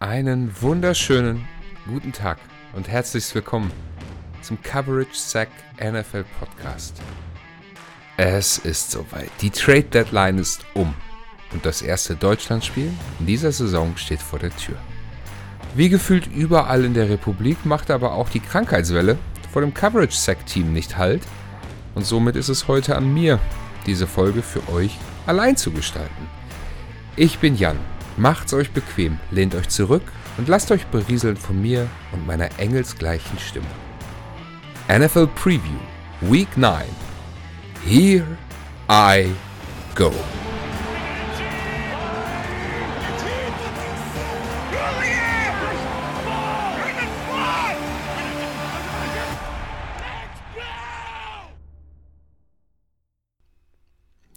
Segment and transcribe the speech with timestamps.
[0.00, 1.44] Einen wunderschönen
[1.88, 2.38] guten Tag
[2.72, 3.72] und herzlich willkommen
[4.42, 7.02] zum Coverage Sack NFL Podcast.
[8.16, 9.28] Es ist soweit.
[9.40, 10.94] Die Trade Deadline ist um
[11.52, 14.76] und das erste Deutschlandspiel in dieser Saison steht vor der Tür.
[15.74, 19.18] Wie gefühlt überall in der Republik macht aber auch die Krankheitswelle
[19.52, 21.22] vor dem Coverage Sack Team nicht halt
[21.96, 23.40] und somit ist es heute an mir,
[23.84, 24.96] diese Folge für euch
[25.26, 26.28] allein zu gestalten.
[27.16, 27.80] Ich bin Jan
[28.18, 30.02] Macht's euch bequem, lehnt euch zurück
[30.38, 33.66] und lasst euch berieseln von mir und meiner engelsgleichen Stimme.
[34.88, 35.78] NFL Preview
[36.22, 36.84] Week 9
[37.84, 38.26] Here
[38.90, 39.32] I
[39.94, 40.12] Go.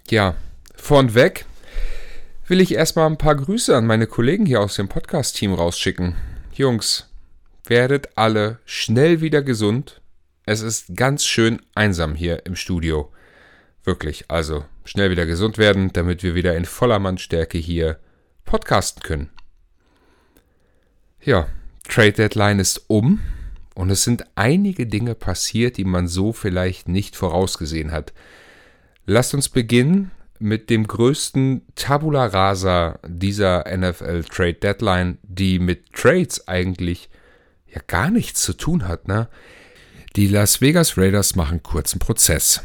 [0.08, 0.34] Ja,
[0.76, 1.46] vornweg
[2.52, 6.16] will ich erstmal ein paar Grüße an meine Kollegen hier aus dem Podcast-Team rausschicken.
[6.52, 7.08] Jungs,
[7.64, 10.02] werdet alle schnell wieder gesund.
[10.44, 13.10] Es ist ganz schön einsam hier im Studio.
[13.84, 17.98] Wirklich, also schnell wieder gesund werden, damit wir wieder in voller Mannstärke hier
[18.44, 19.30] podcasten können.
[21.22, 21.48] Ja,
[21.88, 23.22] Trade Deadline ist um
[23.74, 28.12] und es sind einige Dinge passiert, die man so vielleicht nicht vorausgesehen hat.
[29.06, 30.10] Lasst uns beginnen
[30.42, 37.08] mit dem größten Tabula Rasa dieser NFL Trade Deadline, die mit Trades eigentlich
[37.66, 39.28] ja gar nichts zu tun hat, ne?
[40.16, 42.60] Die Las Vegas Raiders machen kurzen Prozess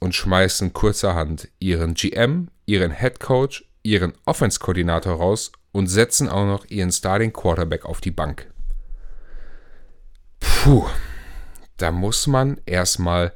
[0.00, 6.64] und schmeißen kurzerhand ihren GM, ihren Head Coach, ihren Offense-Koordinator raus und setzen auch noch
[6.64, 8.50] ihren Starting Quarterback auf die Bank.
[10.40, 10.86] Puh,
[11.76, 13.32] da muss man erstmal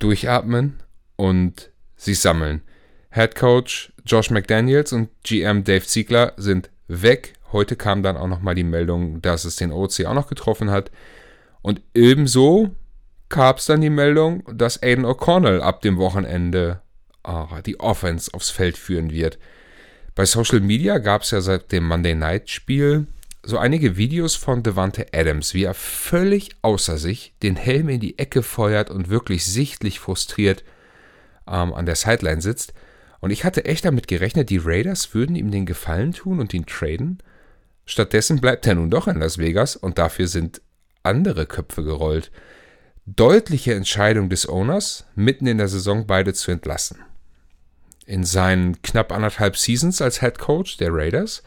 [0.00, 0.82] durchatmen
[1.16, 1.70] und
[2.04, 2.62] sie sammeln.
[3.10, 7.34] Head Coach Josh McDaniels und GM Dave Ziegler sind weg.
[7.52, 10.90] Heute kam dann auch nochmal die Meldung, dass es den OC auch noch getroffen hat.
[11.62, 12.74] Und ebenso
[13.28, 16.80] gab es dann die Meldung, dass Aiden O'Connell ab dem Wochenende
[17.24, 19.38] oh, die Offense aufs Feld führen wird.
[20.14, 23.06] Bei Social Media gab es ja seit dem Monday Night Spiel
[23.42, 28.18] so einige Videos von Devante Adams, wie er völlig außer sich den Helm in die
[28.18, 30.64] Ecke feuert und wirklich sichtlich frustriert
[31.48, 32.74] ähm, an der Sideline sitzt.
[33.20, 36.66] Und ich hatte echt damit gerechnet, die Raiders würden ihm den Gefallen tun und ihn
[36.66, 37.22] traden.
[37.86, 40.60] Stattdessen bleibt er nun doch in Las Vegas und dafür sind
[41.02, 42.30] andere Köpfe gerollt.
[43.06, 46.98] Deutliche Entscheidung des Owners, mitten in der Saison beide zu entlassen.
[48.06, 51.42] In seinen knapp anderthalb Seasons als Head Coach der Raiders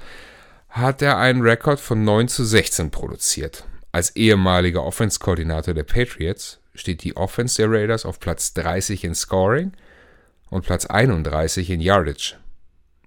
[0.69, 3.65] hat er einen Rekord von 9 zu 16 produziert.
[3.91, 9.73] Als ehemaliger Offense-Koordinator der Patriots steht die Offense der Raiders auf Platz 30 in Scoring
[10.49, 12.35] und Platz 31 in Yardage.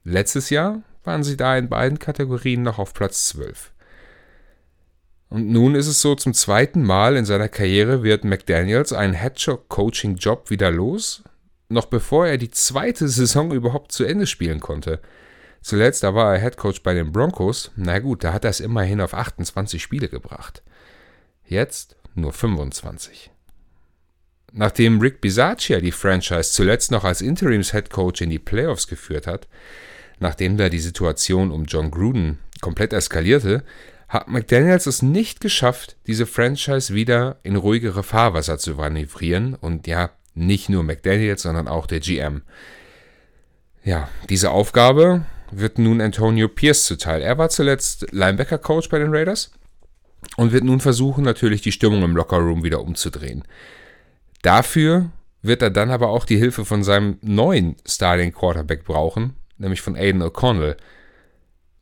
[0.05, 3.73] Letztes Jahr waren sie da in beiden Kategorien noch auf Platz 12.
[5.29, 10.51] Und nun ist es so, zum zweiten Mal in seiner Karriere wird McDaniels einen Headshot-Coaching-Job
[10.51, 11.23] wieder los,
[11.69, 15.01] noch bevor er die zweite Saison überhaupt zu Ende spielen konnte.
[15.63, 17.71] Zuletzt, da war er Headcoach bei den Broncos.
[17.77, 20.63] Na gut, da hat er es immerhin auf 28 Spiele gebracht.
[21.45, 23.31] Jetzt nur 25.
[24.53, 29.47] Nachdem Rick Bisaccia die Franchise zuletzt noch als Interims-Headcoach in die Playoffs geführt hat,
[30.19, 33.63] nachdem da die Situation um John Gruden komplett eskalierte,
[34.09, 40.11] hat McDaniels es nicht geschafft, diese Franchise wieder in ruhigere Fahrwasser zu manövrieren und ja,
[40.35, 42.43] nicht nur McDaniels, sondern auch der GM.
[43.85, 47.23] Ja, diese Aufgabe wird nun Antonio Pierce zuteil.
[47.23, 49.53] Er war zuletzt Linebacker-Coach bei den Raiders
[50.37, 53.45] und wird nun versuchen, natürlich die Stimmung im Lockerroom wieder umzudrehen.
[54.43, 55.11] Dafür
[55.43, 59.97] wird er dann aber auch die Hilfe von seinem neuen Starting Quarterback brauchen, nämlich von
[59.97, 60.77] Aiden O'Connell.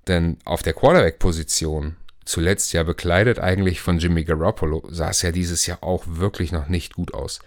[0.07, 5.67] Denn auf der Quarterback-Position, zuletzt ja bekleidet eigentlich von Jimmy Garoppolo, sah es ja dieses
[5.67, 7.41] Jahr auch wirklich noch nicht gut aus.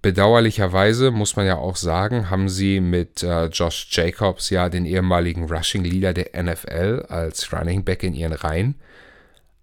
[0.00, 5.50] Bedauerlicherweise muss man ja auch sagen, haben sie mit äh, Josh Jacobs ja den ehemaligen
[5.50, 8.76] Rushing Leader der NFL als Running Back in ihren Reihen.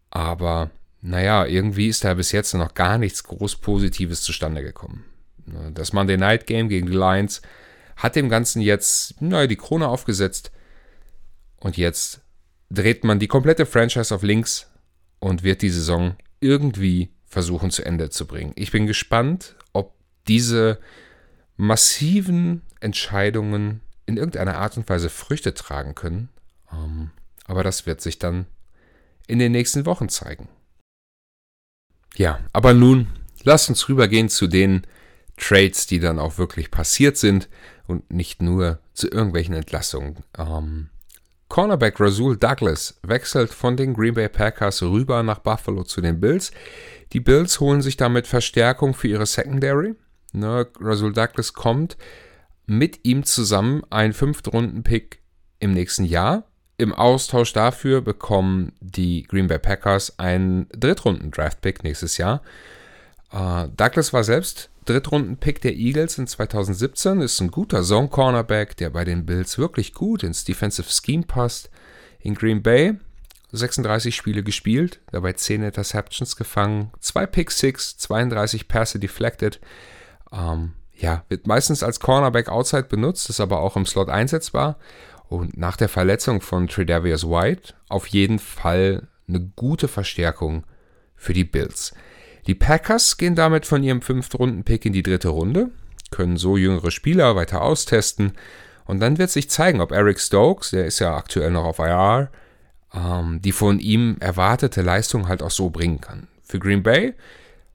[0.10, 0.72] Aber
[1.06, 5.06] naja, irgendwie ist da bis jetzt noch gar nichts groß Positives zustande gekommen.
[5.76, 7.44] Das Monday Night Game gegen die Lions
[7.96, 10.52] hat dem Ganzen jetzt naja, die Krone aufgesetzt.
[11.58, 12.22] Und jetzt
[12.72, 14.72] dreht man die komplette Franchise auf links
[15.20, 18.54] und wird die Saison irgendwie versuchen zu Ende zu bringen.
[18.56, 19.94] Ich bin gespannt, ob
[20.28, 20.80] diese
[21.56, 26.30] massiven Entscheidungen in irgendeiner Art und Weise Früchte tragen können.
[26.74, 27.12] Ähm,
[27.46, 28.48] aber das wird sich dann
[29.28, 30.50] in den nächsten Wochen zeigen.
[32.16, 33.08] Ja, aber nun,
[33.44, 34.86] lasst uns rübergehen zu den
[35.38, 37.50] Trades, die dann auch wirklich passiert sind
[37.88, 40.24] und nicht nur zu irgendwelchen Entlassungen.
[40.38, 40.90] Ähm,
[41.50, 46.52] Cornerback Rasul Douglas wechselt von den Green Bay Packers rüber nach Buffalo zu den Bills.
[47.14, 49.96] Die Bills holen sich damit Verstärkung für ihre Secondary.
[50.32, 51.98] Ne, Rasul Douglas kommt
[52.66, 55.20] mit ihm zusammen ein Fünftrunden-Pick
[55.60, 56.48] im nächsten Jahr.
[56.78, 62.42] Im Austausch dafür bekommen die Green Bay Packers einen Drittrunden-Draft-Pick nächstes Jahr.
[63.34, 69.04] Uh, Douglas war selbst Drittrunden-Pick der Eagles in 2017, ist ein guter Zone-Cornerback, der bei
[69.04, 71.70] den Bills wirklich gut ins Defensive Scheme passt.
[72.20, 72.96] In Green Bay
[73.52, 79.60] 36 Spiele gespielt, dabei 10 Interceptions gefangen, 2 Pick 6, 32 Pässe deflected.
[80.32, 84.78] Ähm, ja, wird meistens als Cornerback outside benutzt, ist aber auch im Slot einsetzbar.
[85.28, 90.66] Und nach der Verletzung von Tredavious White auf jeden Fall eine gute Verstärkung
[91.16, 91.94] für die Bills.
[92.48, 95.72] Die Packers gehen damit von ihrem Fünftrunden-Pick in die dritte Runde,
[96.12, 98.34] können so jüngere Spieler weiter austesten
[98.86, 102.30] und dann wird sich zeigen, ob Eric Stokes, der ist ja aktuell noch auf IR,
[102.94, 106.28] ähm, die von ihm erwartete Leistung halt auch so bringen kann.
[106.44, 107.16] Für Green Bay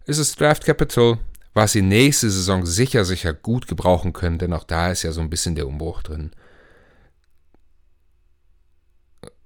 [0.06, 1.18] ist es Draft Capital,
[1.52, 5.20] was sie nächste Saison sicher, sicher gut gebrauchen können, denn auch da ist ja so
[5.20, 6.30] ein bisschen der Umbruch drin.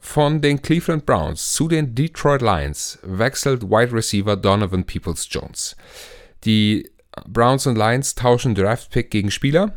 [0.07, 5.77] Von den Cleveland Browns zu den Detroit Lions wechselt Wide Receiver Donovan Peoples Jones.
[6.45, 6.89] Die
[7.27, 9.73] Browns und Lions tauschen Draft Pick gegen Spieler.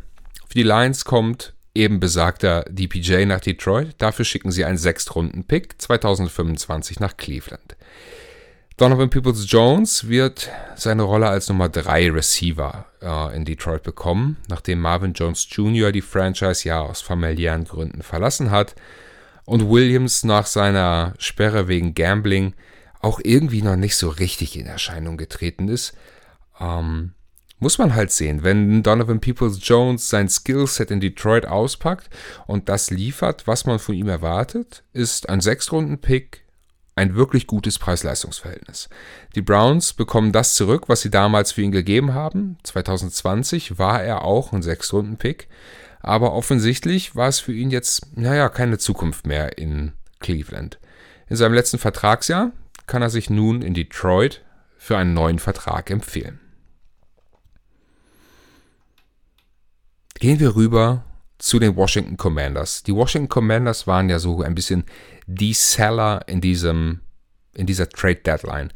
[0.46, 3.96] Für die Lions kommt eben besagter DPJ nach Detroit.
[3.98, 7.76] Dafür schicken sie einen Sechstrunden-Pick 2025 nach Cleveland.
[8.76, 14.80] Donovan Peoples Jones wird seine Rolle als Nummer 3 Receiver äh, in Detroit bekommen, nachdem
[14.80, 15.90] Marvin Jones Jr.
[15.90, 18.76] die Franchise ja aus familiären Gründen verlassen hat
[19.48, 22.54] und Williams nach seiner Sperre wegen Gambling
[23.00, 25.94] auch irgendwie noch nicht so richtig in Erscheinung getreten ist.
[26.60, 27.14] Ähm,
[27.58, 32.10] muss man halt sehen, wenn Donovan Peoples Jones sein Skillset in Detroit auspackt
[32.46, 36.44] und das liefert, was man von ihm erwartet, ist ein Sechstrunden-Pick
[36.94, 38.88] ein wirklich gutes Preis-Leistungs-Verhältnis.
[39.34, 42.58] Die Browns bekommen das zurück, was sie damals für ihn gegeben haben.
[42.64, 45.48] 2020 war er auch ein Sechstrunden-Pick.
[46.00, 50.78] Aber offensichtlich war es für ihn jetzt, naja, keine Zukunft mehr in Cleveland.
[51.28, 52.52] In seinem letzten Vertragsjahr
[52.86, 54.42] kann er sich nun in Detroit
[54.78, 56.40] für einen neuen Vertrag empfehlen.
[60.14, 61.04] Gehen wir rüber
[61.38, 62.82] zu den Washington Commanders.
[62.82, 64.84] Die Washington Commanders waren ja so ein bisschen
[65.26, 67.00] die Seller in diesem,
[67.54, 68.72] in dieser Trade Deadline.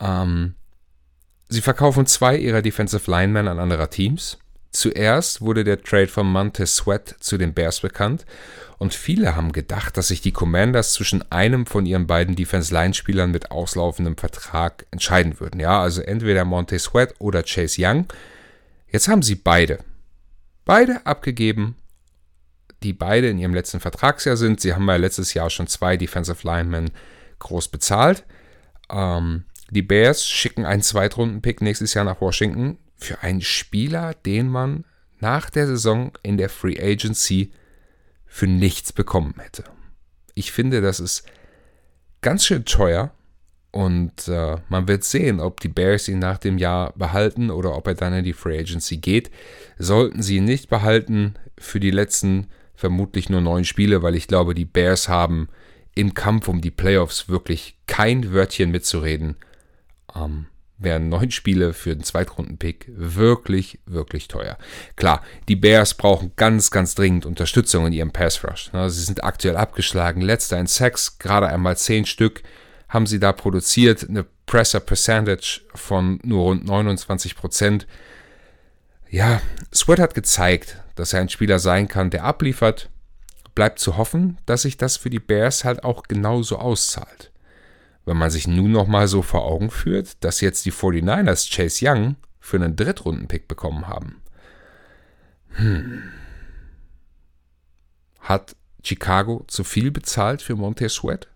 [0.00, 0.54] Ähm,
[1.48, 4.38] sie verkaufen zwei ihrer Defensive Linemen an andere Teams.
[4.72, 8.24] Zuerst wurde der Trade von Montez Sweat zu den Bears bekannt
[8.78, 13.50] und viele haben gedacht, dass sich die Commanders zwischen einem von ihren beiden Defense-Line-Spielern mit
[13.50, 15.60] auslaufendem Vertrag entscheiden würden.
[15.60, 18.06] Ja, also entweder Montez Sweat oder Chase Young.
[18.88, 19.80] Jetzt haben sie beide.
[20.64, 21.76] Beide abgegeben,
[22.84, 24.60] die beide in ihrem letzten Vertragsjahr sind.
[24.60, 26.92] Sie haben ja letztes Jahr schon zwei Defensive Linemen
[27.40, 28.24] groß bezahlt.
[28.88, 34.84] Ähm, die Bears schicken einen Zweitrunden-Pick nächstes Jahr nach Washington für einen Spieler, den man
[35.18, 37.52] nach der Saison in der Free Agency
[38.26, 39.64] für nichts bekommen hätte.
[40.34, 41.24] Ich finde, das ist
[42.20, 43.12] ganz schön teuer
[43.72, 47.86] und äh, man wird sehen, ob die Bears ihn nach dem Jahr behalten oder ob
[47.86, 49.30] er dann in die Free Agency geht.
[49.78, 54.54] Sollten sie ihn nicht behalten für die letzten vermutlich nur neun Spiele, weil ich glaube,
[54.54, 55.48] die Bears haben
[55.94, 59.36] im Kampf um die Playoffs wirklich kein Wörtchen mitzureden.
[60.14, 60.46] Ähm,
[60.80, 64.58] wären neun Spiele für den Zweitrunden-Pick wirklich, wirklich teuer.
[64.96, 68.70] Klar, die Bears brauchen ganz, ganz dringend Unterstützung in ihrem Pass-Rush.
[68.88, 72.42] Sie sind aktuell abgeschlagen, letzter in Sacks, gerade einmal zehn Stück
[72.90, 77.86] haben sie da produziert, eine Presser Percentage von nur rund 29 Prozent.
[79.08, 79.40] Ja,
[79.72, 82.90] Sweat hat gezeigt, dass er ein Spieler sein kann, der abliefert.
[83.54, 87.29] Bleibt zu hoffen, dass sich das für die Bears halt auch genauso auszahlt.
[88.04, 92.16] Wenn man sich nun nochmal so vor Augen führt, dass jetzt die 49ers Chase Young
[92.40, 94.22] für einen Drittrunden-Pick bekommen haben.
[95.50, 96.02] Hm.
[98.20, 101.28] Hat Chicago zu viel bezahlt für Montez Sweat?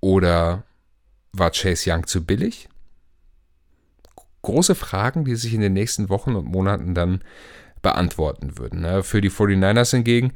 [0.00, 0.64] Oder
[1.32, 2.68] war Chase Young zu billig?
[4.42, 7.22] Große Fragen, die sich in den nächsten Wochen und Monaten dann
[7.84, 8.80] beantworten würden.
[8.80, 9.04] Ne?
[9.04, 10.32] Für die 49ers hingegen,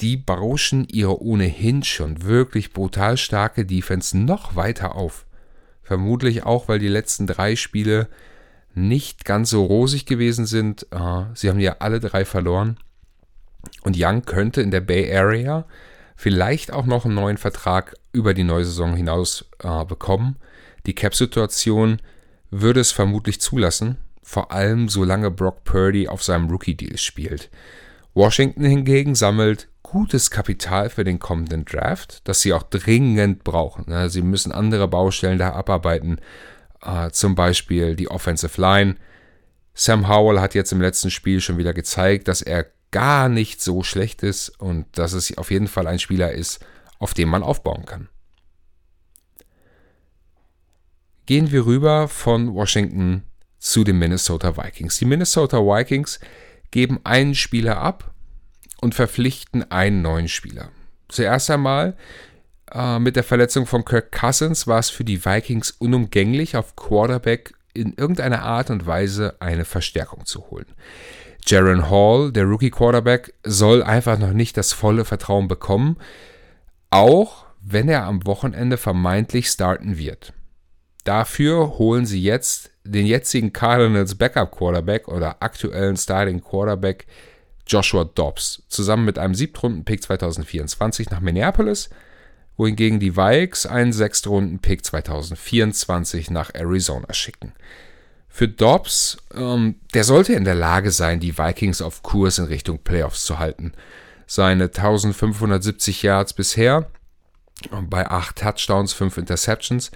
[0.00, 5.26] die bauschen ihre ohnehin schon wirklich brutal starke Defense noch weiter auf.
[5.84, 8.08] Vermutlich auch, weil die letzten drei Spiele
[8.74, 10.86] nicht ganz so rosig gewesen sind.
[11.34, 12.76] Sie haben ja alle drei verloren.
[13.82, 15.64] Und Young könnte in der Bay Area
[16.16, 20.36] vielleicht auch noch einen neuen Vertrag über die neue Saison hinaus äh, bekommen.
[20.86, 22.00] Die Cap-Situation
[22.50, 27.48] würde es vermutlich zulassen, vor allem solange Brock Purdy auf seinem Rookie-Deal spielt.
[28.12, 34.10] Washington hingegen sammelt gutes Kapital für den kommenden Draft, das sie auch dringend brauchen.
[34.10, 36.20] Sie müssen andere Baustellen da abarbeiten,
[36.82, 38.96] äh, zum Beispiel die Offensive Line.
[39.74, 43.84] Sam Howell hat jetzt im letzten Spiel schon wieder gezeigt, dass er gar nicht so
[43.84, 46.58] schlecht ist und dass es auf jeden Fall ein Spieler ist,
[46.98, 48.08] auf dem man aufbauen kann.
[51.26, 53.22] Gehen wir rüber von Washington
[53.58, 54.98] zu den Minnesota Vikings.
[54.98, 56.20] Die Minnesota Vikings
[56.70, 58.12] geben einen Spieler ab
[58.80, 60.70] und verpflichten einen neuen Spieler.
[61.08, 61.96] Zuerst einmal
[62.72, 67.54] äh, mit der Verletzung von Kirk Cousins war es für die Vikings unumgänglich, auf Quarterback
[67.74, 70.66] in irgendeiner Art und Weise eine Verstärkung zu holen.
[71.46, 75.96] Jaron Hall, der Rookie Quarterback, soll einfach noch nicht das volle Vertrauen bekommen,
[76.90, 80.32] auch wenn er am Wochenende vermeintlich starten wird.
[81.04, 87.06] Dafür holen sie jetzt den jetzigen Cardinals Backup Quarterback oder aktuellen Starting Quarterback
[87.66, 91.90] Joshua Dobbs zusammen mit einem Siebtrunden-Pick 2024 nach Minneapolis,
[92.56, 97.52] wohingegen die Vikes einen Sechstrunden-Pick 2024 nach Arizona schicken.
[98.28, 102.78] Für Dobbs, ähm, der sollte in der Lage sein, die Vikings auf Kurs in Richtung
[102.78, 103.72] Playoffs zu halten.
[104.26, 106.90] Seine 1570 Yards bisher,
[107.70, 109.90] bei 8 Touchdowns, 5 Interceptions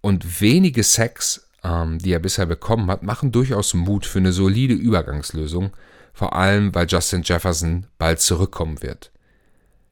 [0.00, 4.74] und wenige Sacks, ähm, die er bisher bekommen hat, machen durchaus Mut für eine solide
[4.74, 5.72] Übergangslösung,
[6.14, 9.10] vor allem weil Justin Jefferson bald zurückkommen wird.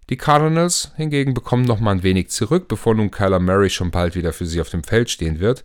[0.09, 4.15] Die Cardinals hingegen bekommen noch mal ein wenig zurück, bevor nun Kyler Murray schon bald
[4.15, 5.65] wieder für sie auf dem Feld stehen wird.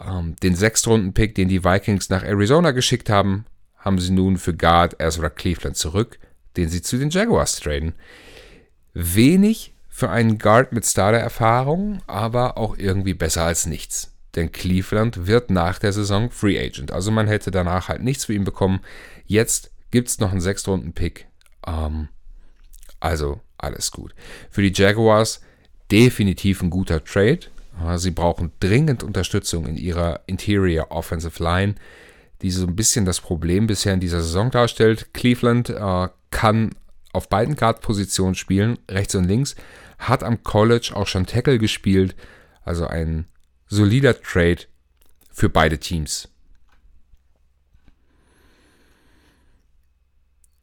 [0.00, 3.44] Ähm, den Sechstrunden-Pick, den die Vikings nach Arizona geschickt haben,
[3.76, 6.18] haben sie nun für Guard Ezra Cleveland zurück,
[6.56, 7.92] den sie zu den Jaguars traden.
[8.94, 14.15] Wenig für einen Guard mit Starter-Erfahrung, aber auch irgendwie besser als nichts.
[14.36, 16.92] Denn Cleveland wird nach der Saison Free Agent.
[16.92, 18.80] Also man hätte danach halt nichts für ihn bekommen.
[19.26, 21.26] Jetzt gibt es noch einen Sechstrunden-Pick.
[21.66, 22.08] Ähm,
[23.00, 24.14] also alles gut.
[24.50, 25.40] Für die Jaguars
[25.90, 27.40] definitiv ein guter Trade.
[27.96, 31.74] Sie brauchen dringend Unterstützung in ihrer Interior Offensive Line,
[32.40, 35.12] die so ein bisschen das Problem bisher in dieser Saison darstellt.
[35.12, 36.70] Cleveland äh, kann
[37.12, 39.56] auf beiden Guard-Positionen spielen, rechts und links,
[39.98, 42.14] hat am College auch schon Tackle gespielt,
[42.62, 43.26] also ein
[43.68, 44.64] solider Trade
[45.32, 46.28] für beide Teams.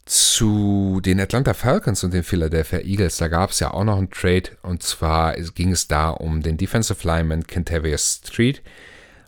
[0.05, 4.09] Zu den Atlanta Falcons und den Philadelphia Eagles, da gab es ja auch noch einen
[4.09, 8.61] Trade und zwar ging es da um den Defensive Lineman Kentavious Street.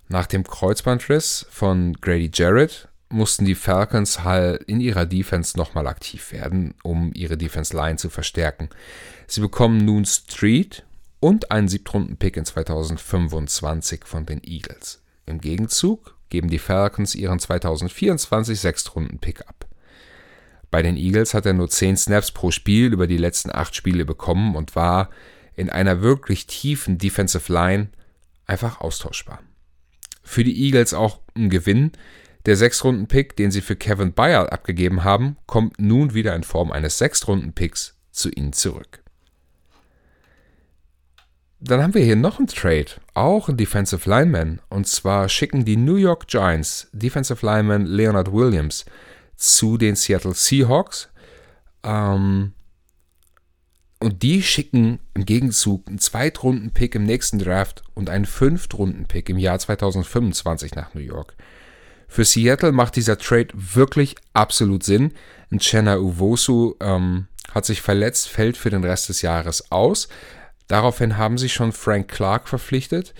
[0.09, 6.31] Nach dem Kreuzbandriss von Grady Jarrett mussten die Falcons halt in ihrer Defense nochmal aktiv
[6.31, 8.69] werden, um ihre Defense Line zu verstärken.
[9.27, 10.83] Sie bekommen nun Street
[11.25, 15.01] und einen Siebtrunden-Pick in 2025 von den Eagles.
[15.25, 19.65] Im Gegenzug geben die Falcons ihren 2024 Sechstrunden-Pick ab.
[20.69, 24.05] Bei den Eagles hat er nur 10 Snaps pro Spiel über die letzten 8 Spiele
[24.05, 25.09] bekommen und war
[25.55, 27.87] in einer wirklich tiefen Defensive Line
[28.45, 29.39] einfach austauschbar.
[30.21, 31.93] Für die Eagles auch ein Gewinn,
[32.45, 36.99] der Sechs-Runden-Pick, den sie für Kevin Bayard abgegeben haben, kommt nun wieder in Form eines
[36.99, 39.01] Sechs-Runden-Picks zu ihnen zurück.
[41.67, 44.61] Dann haben wir hier noch einen Trade, auch ein Defensive Lineman.
[44.69, 48.85] Und zwar schicken die New York Giants Defensive Lineman Leonard Williams
[49.35, 51.09] zu den Seattle Seahawks.
[51.83, 52.53] Ähm,
[53.99, 59.57] und die schicken im Gegenzug einen Zweitrunden-Pick im nächsten Draft und einen Fünftrunden-Pick im Jahr
[59.57, 61.33] 2025 nach New York.
[62.07, 65.13] Für Seattle macht dieser Trade wirklich absolut Sinn.
[65.57, 70.09] Chenna Uwosu ähm, hat sich verletzt, fällt für den Rest des Jahres aus.
[70.67, 73.13] Daraufhin haben sie schon Frank Clark verpflichtet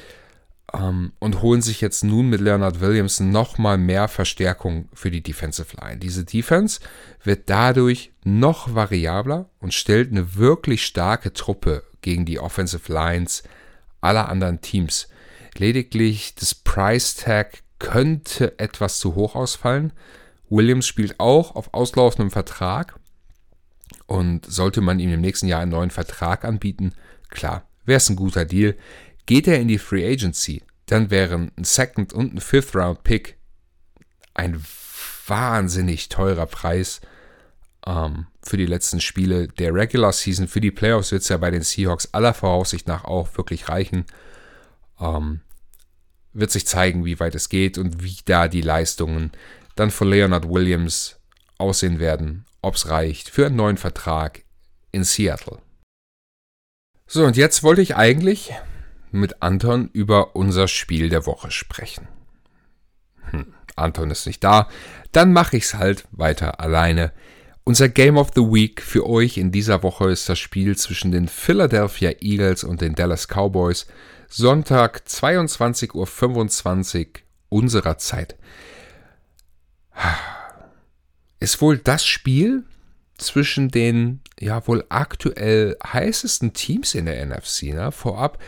[0.74, 5.76] ähm, und holen sich jetzt nun mit Leonard Williams nochmal mehr Verstärkung für die Defensive
[5.80, 5.98] Line.
[5.98, 6.80] Diese Defense
[7.24, 13.44] wird dadurch noch variabler und stellt eine wirklich starke Truppe gegen die Offensive Lines
[14.02, 15.08] aller anderen Teams.
[15.58, 19.94] Lediglich das Price Tag könnte etwas zu hoch ausfallen.
[20.50, 23.00] Williams spielt auch auf auslaufendem Vertrag
[24.06, 26.94] und sollte man ihm im nächsten Jahr einen neuen Vertrag anbieten,
[27.36, 28.76] klar, wäre es ein guter Deal.
[29.26, 33.38] Geht er in die Free Agency, dann wären ein Second und ein Fifth Round Pick
[34.34, 34.62] ein
[35.28, 37.02] wahnsinnig teurer Preis
[37.86, 40.48] ähm, für die letzten Spiele der Regular Season.
[40.48, 44.06] Für die Playoffs wird es ja bei den Seahawks aller Voraussicht nach auch wirklich reichen.
[45.00, 45.42] Ähm,
[46.34, 49.32] wird sich zeigen, wie weit es geht und wie da die Leistungen
[49.76, 51.18] dann von Leonard Williams
[51.58, 54.44] aussehen werden, ob es reicht für einen neuen Vertrag
[54.92, 55.60] in Seattle.
[57.08, 58.54] So, und jetzt wollte ich eigentlich
[59.12, 62.08] mit Anton über unser Spiel der Woche sprechen.
[63.30, 64.68] Hm, Anton ist nicht da,
[65.12, 67.12] dann mache ich es halt weiter alleine.
[67.64, 71.28] Unser Game of the Week für euch in dieser Woche ist das Spiel zwischen den
[71.28, 73.88] Philadelphia Eagles und den Dallas Cowboys.
[74.28, 78.36] Sonntag 22.25 Uhr unserer Zeit.
[81.40, 82.64] Ist wohl das Spiel
[83.18, 87.74] zwischen den ja wohl aktuell heißesten Teams in der NFC.
[87.74, 87.92] Ne?
[87.92, 88.40] Vorab,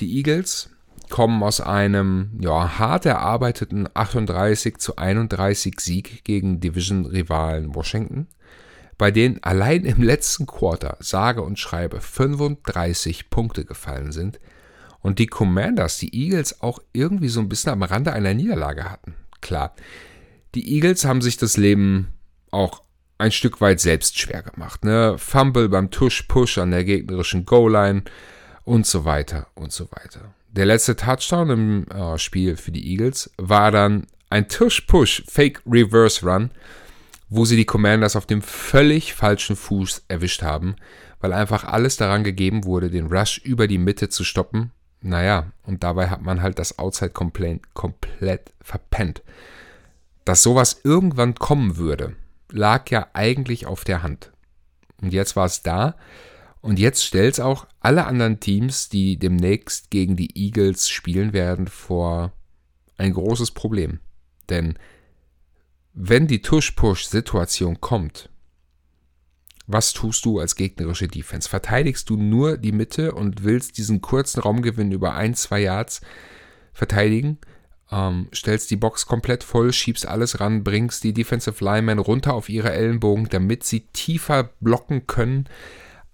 [0.00, 0.70] die Eagles
[1.08, 8.28] kommen aus einem ja, hart erarbeiteten 38 zu 31 Sieg gegen Division-Rivalen Washington
[9.00, 14.38] bei denen allein im letzten Quarter sage und schreibe 35 Punkte gefallen sind
[15.00, 19.14] und die Commanders, die Eagles auch irgendwie so ein bisschen am Rande einer Niederlage hatten.
[19.40, 19.74] Klar,
[20.54, 22.08] die Eagles haben sich das Leben
[22.50, 22.82] auch
[23.20, 24.84] ein Stück weit selbst schwer gemacht.
[24.84, 25.16] Ne?
[25.18, 28.02] Fumble beim Tush-Push an der gegnerischen Goal-Line
[28.64, 30.34] und so weiter und so weiter.
[30.48, 36.24] Der letzte Touchdown im äh, Spiel für die Eagles war dann ein Tush-Push Fake Reverse
[36.26, 36.50] Run
[37.30, 40.74] wo sie die Commanders auf dem völlig falschen Fuß erwischt haben,
[41.20, 44.72] weil einfach alles daran gegeben wurde, den Rush über die Mitte zu stoppen.
[45.00, 49.22] Naja, und dabei hat man halt das Outside komplett, komplett verpennt.
[50.24, 52.16] Dass sowas irgendwann kommen würde,
[52.52, 54.32] lag ja eigentlich auf der Hand.
[55.00, 55.96] Und jetzt war es da.
[56.60, 61.68] Und jetzt stellt es auch alle anderen Teams, die demnächst gegen die Eagles spielen werden,
[61.68, 62.32] vor
[62.98, 64.00] ein großes Problem.
[64.50, 64.78] Denn
[65.94, 68.28] wenn die Tush-Push-Situation kommt,
[69.66, 71.48] was tust du als gegnerische Defense?
[71.48, 76.00] Verteidigst du nur die Mitte und willst diesen kurzen Raumgewinn über ein, zwei Yards
[76.72, 77.38] verteidigen?
[77.92, 82.48] Ähm, stellst die Box komplett voll, schiebst alles ran, bringst die Defensive Linemen runter auf
[82.48, 85.48] ihre Ellenbogen, damit sie tiefer blocken können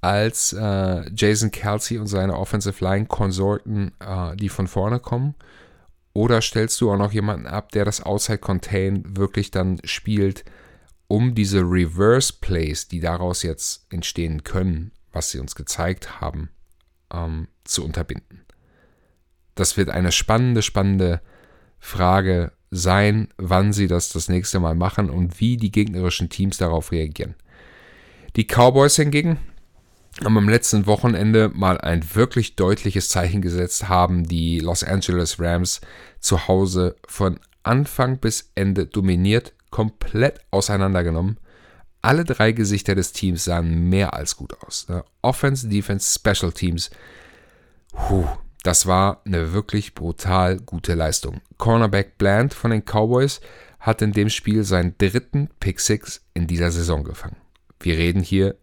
[0.00, 5.34] als äh, Jason Kelsey und seine Offensive Line Konsorten, äh, die von vorne kommen.
[6.12, 10.44] Oder stellst du auch noch jemanden ab, der das Outside Contain wirklich dann spielt,
[11.08, 16.48] um diese Reverse Plays, die daraus jetzt entstehen können, was sie uns gezeigt haben,
[17.12, 18.46] ähm, zu unterbinden?
[19.56, 21.20] Das wird eine spannende, spannende
[21.86, 26.90] Frage sein, wann sie das das nächste Mal machen und wie die gegnerischen Teams darauf
[26.90, 27.36] reagieren.
[28.34, 29.38] Die Cowboys hingegen
[30.24, 35.80] haben am letzten Wochenende mal ein wirklich deutliches Zeichen gesetzt, haben die Los Angeles Rams
[36.18, 41.38] zu Hause von Anfang bis Ende dominiert, komplett auseinandergenommen.
[42.02, 44.88] Alle drei Gesichter des Teams sahen mehr als gut aus.
[44.88, 45.04] Ne?
[45.22, 46.90] Offense, Defense, Special Teams.
[47.92, 48.26] Puh,
[48.66, 51.40] das war eine wirklich brutal gute Leistung.
[51.56, 53.40] Cornerback Bland von den Cowboys
[53.78, 57.36] hat in dem Spiel seinen dritten Pick Six in dieser Saison gefangen.
[57.78, 58.56] Wir reden hier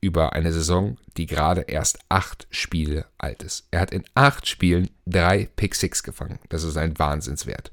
[0.00, 3.66] über eine Saison, die gerade erst acht Spiele alt ist.
[3.72, 6.38] Er hat in acht Spielen drei Pick Six gefangen.
[6.50, 7.72] Das ist ein Wahnsinnswert.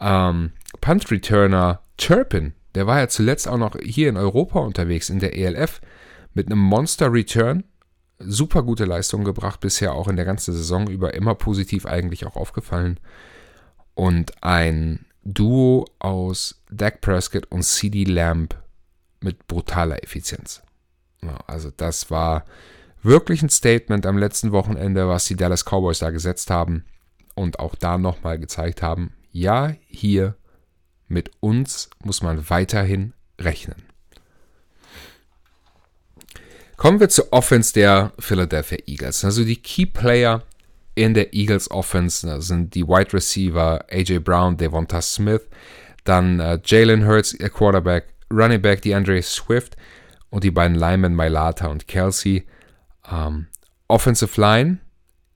[0.00, 5.20] Ähm, Punt Returner Turpin, der war ja zuletzt auch noch hier in Europa unterwegs in
[5.20, 5.80] der ELF
[6.34, 7.62] mit einem Monster Return.
[8.26, 12.36] Super gute Leistung gebracht, bisher auch in der ganzen Saison über immer positiv eigentlich auch
[12.36, 12.98] aufgefallen.
[13.94, 18.56] Und ein Duo aus Dak Prescott und CD Lamb
[19.20, 20.62] mit brutaler Effizienz.
[21.22, 22.44] Ja, also das war
[23.02, 26.84] wirklich ein Statement am letzten Wochenende, was die Dallas Cowboys da gesetzt haben
[27.34, 30.36] und auch da nochmal gezeigt haben, ja, hier
[31.08, 33.91] mit uns muss man weiterhin rechnen.
[36.76, 39.24] Kommen wir zur Offense der Philadelphia Eagles.
[39.24, 40.42] Also die Key Player
[40.94, 45.42] in der Eagles Offense sind die Wide Receiver AJ Brown, Devonta Smith,
[46.04, 49.76] dann äh, Jalen Hurts, der Quarterback, Running Back DeAndre Swift
[50.30, 52.44] und die beiden Lyman, Mailata und Kelsey.
[53.10, 53.46] Ähm,
[53.88, 54.78] Offensive Line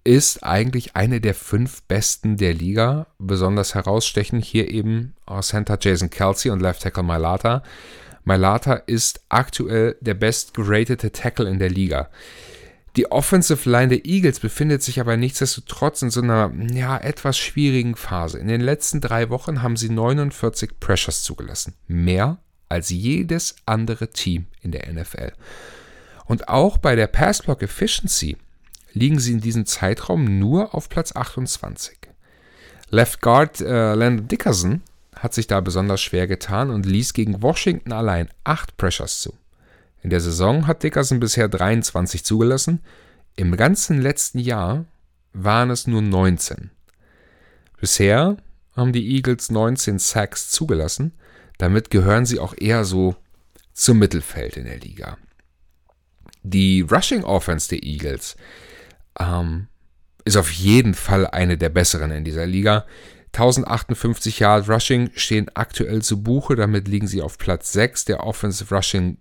[0.04, 3.06] ist eigentlich eine der fünf besten der Liga.
[3.18, 7.62] Besonders herausstechen hier eben Center Jason Kelsey und Left Tackle Mailata.
[8.26, 12.10] Mailata ist aktuell der best geratete Tackle in der Liga.
[12.96, 17.94] Die Offensive Line der Eagles befindet sich aber nichtsdestotrotz in so einer ja, etwas schwierigen
[17.94, 18.38] Phase.
[18.38, 21.74] In den letzten drei Wochen haben sie 49 Pressures zugelassen.
[21.86, 25.32] Mehr als jedes andere Team in der NFL.
[26.24, 28.36] Und auch bei der Passblock Efficiency
[28.92, 31.96] liegen sie in diesem Zeitraum nur auf Platz 28.
[32.90, 34.82] Left Guard äh, Landon Dickerson
[35.18, 39.34] hat sich da besonders schwer getan und ließ gegen Washington allein 8 Pressures zu.
[40.02, 42.80] In der Saison hat Dickerson bisher 23 zugelassen,
[43.34, 44.84] im ganzen letzten Jahr
[45.32, 46.70] waren es nur 19.
[47.80, 48.36] Bisher
[48.74, 51.12] haben die Eagles 19 Sacks zugelassen
[51.58, 53.16] damit gehören sie auch eher so
[53.72, 55.18] zum Mittelfeld in der Liga.
[56.42, 58.36] Die Rushing Offense der Eagles
[59.18, 59.68] ähm,
[60.24, 62.86] ist auf jeden Fall eine der besseren in dieser Liga.
[63.36, 68.74] 1058 Yard Rushing stehen aktuell zu Buche, damit liegen sie auf Platz 6 der Offensive
[68.74, 69.18] Rushing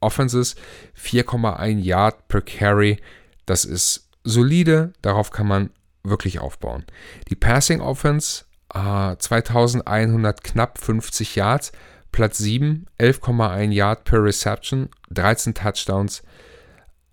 [0.00, 0.54] Offenses.
[0.96, 3.00] 4,1 Yard per Carry,
[3.46, 5.70] das ist solide, darauf kann man
[6.04, 6.84] wirklich aufbauen.
[7.28, 11.72] Die Passing Offense, äh, 2100 knapp 50 Yards,
[12.12, 16.22] Platz 7, 11,1 Yard per Reception, 13 Touchdowns.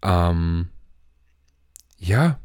[0.04, 0.70] Ähm,
[1.98, 2.40] ja,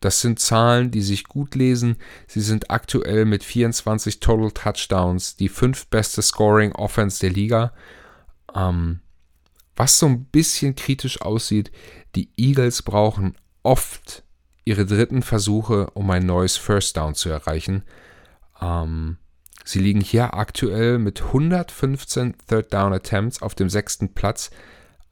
[0.00, 1.96] das sind Zahlen, die sich gut lesen.
[2.26, 7.72] Sie sind aktuell mit 24 Total Touchdowns die fünftbeste Scoring Offense der Liga.
[8.54, 9.00] Ähm,
[9.76, 11.70] was so ein bisschen kritisch aussieht,
[12.14, 14.24] die Eagles brauchen oft
[14.64, 17.82] ihre dritten Versuche, um ein neues First Down zu erreichen.
[18.60, 19.18] Ähm,
[19.64, 24.50] sie liegen hier aktuell mit 115 Third Down Attempts auf dem sechsten Platz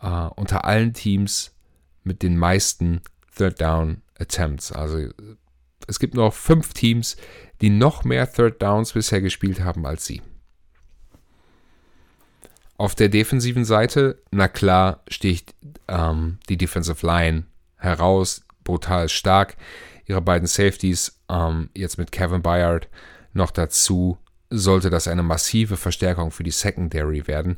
[0.01, 1.55] äh, unter allen Teams
[2.05, 3.03] mit den meisten
[3.37, 4.08] Third Down Attempts.
[4.73, 5.09] Also
[5.87, 7.17] es gibt noch fünf Teams,
[7.61, 10.23] die noch mehr Third Downs bisher gespielt haben als sie.
[12.77, 15.55] Auf der defensiven Seite, na klar, sticht
[15.89, 17.45] ähm, die Defensive Line
[17.77, 19.57] heraus, brutal stark.
[20.07, 22.89] Ihre beiden Safeties, ähm, jetzt mit Kevin Byard
[23.33, 24.19] noch dazu,
[24.51, 27.57] sollte das eine massive Verstärkung für die Secondary werden.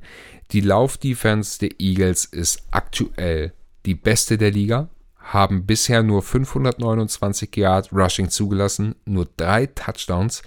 [0.53, 3.53] Die Laufdefense der Eagles ist aktuell
[3.87, 4.88] die beste der Liga
[5.20, 10.42] haben bisher nur 529 Yard Rushing zugelassen, nur drei Touchdowns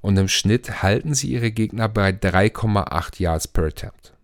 [0.00, 4.14] und im Schnitt halten sie ihre Gegner bei 3,8 Yards per Attempt.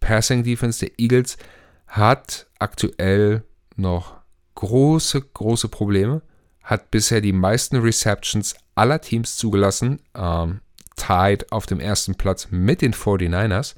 [0.00, 1.38] Passing Defense der Eagles
[1.86, 3.42] hat aktuell
[3.76, 4.16] noch
[4.54, 6.22] große, große Probleme,
[6.62, 10.60] hat bisher die meisten Receptions aller Teams zugelassen, ähm,
[10.96, 13.74] tied auf dem ersten Platz mit den 49ers.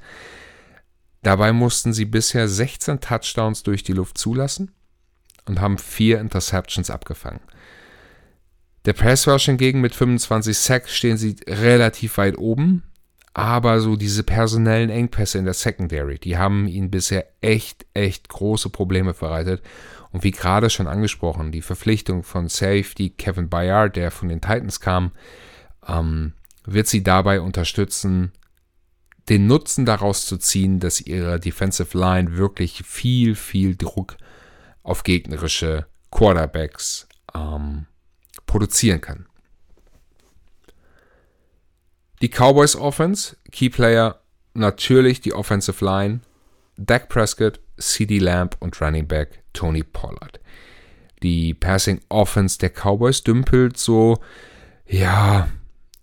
[1.22, 4.73] Dabei mussten sie bisher 16 Touchdowns durch die Luft zulassen
[5.46, 7.40] und haben vier Interceptions abgefangen.
[8.84, 12.82] Der Pass Rush hingegen mit 25 Sacks stehen sie relativ weit oben,
[13.32, 18.68] aber so diese personellen Engpässe in der Secondary, die haben ihnen bisher echt, echt große
[18.68, 19.62] Probleme bereitet.
[20.12, 24.80] Und wie gerade schon angesprochen, die Verpflichtung von Safety Kevin Bayard, der von den Titans
[24.80, 25.10] kam,
[25.88, 28.32] ähm, wird sie dabei unterstützen,
[29.28, 34.16] den Nutzen daraus zu ziehen, dass ihre Defensive Line wirklich viel, viel Druck
[34.84, 37.86] auf gegnerische Quarterbacks ähm,
[38.46, 39.26] produzieren kann.
[42.22, 44.20] Die Cowboys Offense, Key Player
[44.54, 46.20] natürlich die Offensive Line,
[46.76, 50.40] Dak Prescott, CD Lamb und Running Back Tony Pollard.
[51.22, 54.18] Die Passing Offense der Cowboys dümpelt so,
[54.86, 55.48] ja,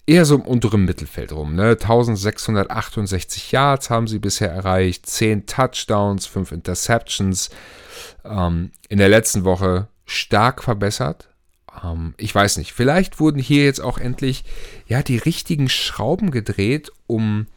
[0.06, 1.56] eher so im unteren Mittelfeld rum.
[1.56, 1.72] Ne?
[1.72, 7.50] 1668 Yards haben sie bisher erreicht, 10 Touchdowns, 5 Interceptions.
[8.24, 11.30] Ähm, in der letzten Woche stark verbessert.
[11.84, 14.44] Ähm, ich weiß nicht, vielleicht wurden hier jetzt auch endlich
[14.88, 17.48] ja, die richtigen Schrauben gedreht, um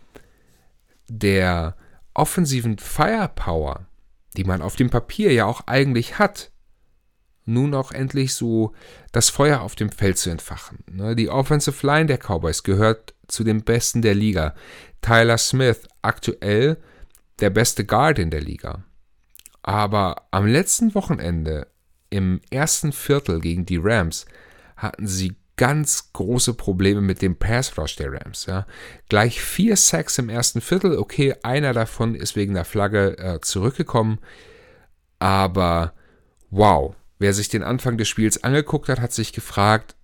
[1.09, 1.77] der
[2.15, 3.87] offensiven Firepower,
[4.37, 6.51] die man auf dem Papier ja auch eigentlich hat,
[7.45, 8.73] nun auch endlich so
[9.13, 10.79] das Feuer auf dem Feld zu entfachen.
[10.91, 11.15] Ne?
[11.15, 14.55] Die Offensive Line der Cowboys gehört zu den besten der Liga.
[15.03, 16.79] Tyler Smith aktuell
[17.41, 18.85] der beste Guard in der Liga.
[19.65, 21.67] Aber am letzten Wochenende
[22.11, 24.27] im ersten Viertel gegen die Rams
[24.77, 28.47] hatten sie ganz große Probleme mit dem Pass Rush der Rams.
[28.47, 28.67] Ja.
[29.09, 30.99] Gleich vier Sacks im ersten Viertel.
[30.99, 34.19] Okay, einer davon ist wegen der Flagge äh, zurückgekommen.
[35.19, 35.95] Aber
[36.51, 39.95] wow, Wer sich den Anfang des Spiels angeguckt hat, hat sich gefragt,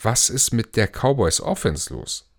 [0.00, 2.30] was ist mit der Cowboys Offense los?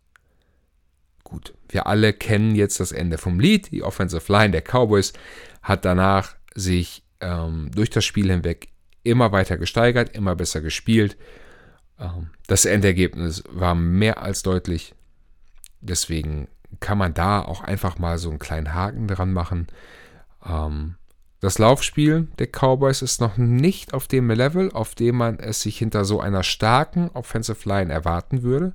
[1.24, 3.72] Gut, wir alle kennen jetzt das Ende vom Lied.
[3.72, 5.13] Die Offensive Line der Cowboys
[5.63, 8.67] hat danach sich ähm, durch das Spiel hinweg
[9.04, 11.17] immer weiter gesteigert, immer besser gespielt.
[11.99, 14.93] Ähm, das Endergebnis war mehr als deutlich.
[15.82, 16.47] Deswegen
[16.80, 19.67] kann man da auch einfach mal so einen kleinen Haken dran machen.
[20.45, 20.95] Ähm,
[21.39, 25.78] das Laufspiel der Cowboys ist noch nicht auf dem Level, auf dem man es sich
[25.78, 28.73] hinter so einer starken Offensive Line erwarten würde.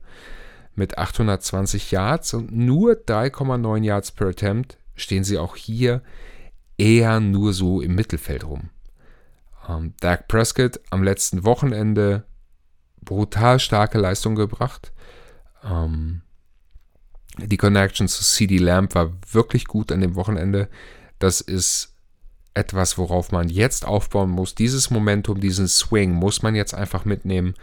[0.74, 6.03] Mit 820 Yards und nur 3,9 Yards per Attempt stehen sie auch hier
[6.79, 8.71] eher nur so im Mittelfeld rum.
[9.69, 12.25] Ähm, Dak Prescott am letzten Wochenende
[13.03, 14.93] brutal starke Leistung gebracht.
[15.64, 16.23] Ähm,
[17.38, 20.69] die Connection zu CD Lamb war wirklich gut an dem Wochenende.
[21.19, 21.95] Das ist
[22.55, 24.55] etwas, worauf man jetzt aufbauen muss.
[24.55, 27.55] Dieses Momentum, diesen Swing muss man jetzt einfach mitnehmen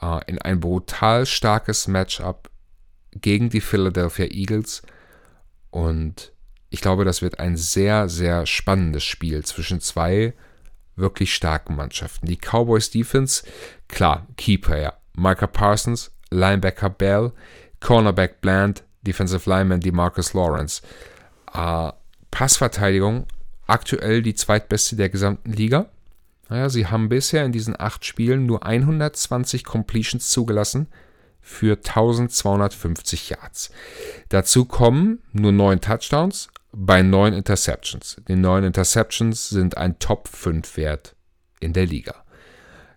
[0.00, 2.50] äh, in ein brutal starkes Matchup
[3.12, 4.82] gegen die Philadelphia Eagles.
[5.70, 6.32] Und
[6.70, 10.34] ich glaube, das wird ein sehr, sehr spannendes Spiel zwischen zwei
[10.96, 12.26] wirklich starken Mannschaften.
[12.26, 13.44] Die Cowboys Defense,
[13.88, 14.94] klar, Key Player.
[15.16, 17.32] Micah Parsons, Linebacker Bell,
[17.80, 20.82] Cornerback Bland, Defensive Lineman DeMarcus Lawrence.
[21.52, 21.90] Äh,
[22.30, 23.26] Passverteidigung
[23.66, 25.90] aktuell die zweitbeste der gesamten Liga.
[26.48, 30.88] Naja, sie haben bisher in diesen acht Spielen nur 120 Completions zugelassen
[31.40, 33.70] für 1250 Yards.
[34.28, 38.16] Dazu kommen nur neun Touchdowns bei neun Interceptions.
[38.28, 41.14] Die neun Interceptions sind ein Top 5 Wert
[41.60, 42.24] in der Liga.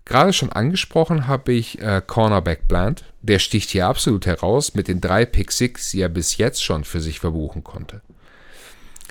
[0.05, 3.05] Gerade schon angesprochen habe ich äh, Cornerback Bland.
[3.21, 6.83] Der sticht hier absolut heraus mit den drei Pick Six, die er bis jetzt schon
[6.83, 8.01] für sich verbuchen konnte.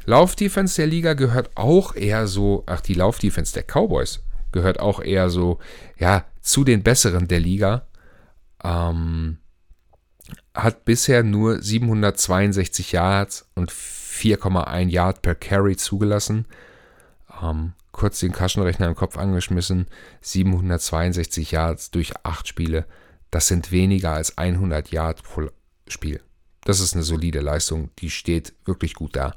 [0.05, 4.21] Laufdefense der Liga gehört auch eher so, ach, die Laufdefense der Cowboys
[4.51, 5.59] gehört auch eher so,
[5.99, 7.87] ja, zu den besseren der Liga.
[8.63, 9.39] Ähm,
[10.55, 13.73] hat bisher nur 762 Yards und
[14.13, 16.47] 4,1 Yard per Carry zugelassen.
[17.43, 19.87] Ähm, kurz den Taschenrechner im Kopf angeschmissen.
[20.21, 22.85] 762 Yards durch 8 Spiele.
[23.31, 25.49] Das sind weniger als 100 Yards pro
[25.89, 26.21] Spiel.
[26.65, 29.35] Das ist eine solide Leistung, die steht wirklich gut da.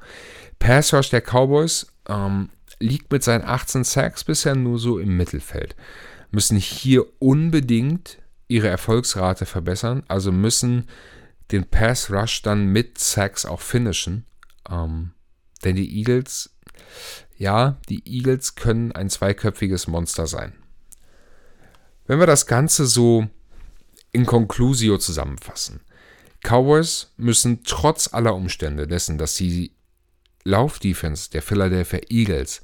[0.60, 5.76] Pass Rush der Cowboys ähm, liegt mit seinen 18 Sacks bisher nur so im Mittelfeld.
[6.32, 10.88] Müssen hier unbedingt ihre Erfolgsrate verbessern, also müssen
[11.52, 14.26] den Pass Rush dann mit Sacks auch finishen.
[14.70, 15.12] Ähm,
[15.64, 16.56] denn die Eagles,
[17.38, 20.54] ja, die Eagles können ein zweiköpfiges Monster sein.
[22.06, 23.28] Wenn wir das Ganze so
[24.16, 25.82] in Conclusio zusammenfassen.
[26.42, 29.76] Cowboys müssen trotz aller Umstände dessen, dass die
[30.46, 32.62] Laufdefense der Philadelphia Eagles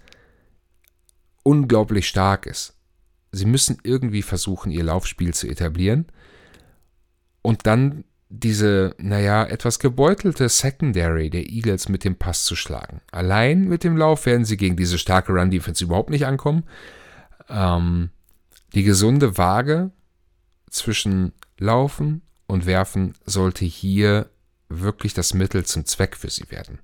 [1.44, 2.78] unglaublich stark ist.
[3.34, 6.06] Sie müssen irgendwie versuchen, ihr Laufspiel zu etablieren
[7.42, 13.02] und dann diese, naja, etwas gebeutelte Secondary der Eagles mit dem Pass zu schlagen.
[13.12, 16.64] Allein mit dem Lauf werden sie gegen diese starke Run-Defense überhaupt nicht ankommen.
[17.50, 18.10] Ähm,
[18.74, 19.92] die gesunde Waage
[20.70, 24.30] zwischen Laufen und Werfen sollte hier
[24.70, 26.80] wirklich das Mittel zum Zweck für sie werden.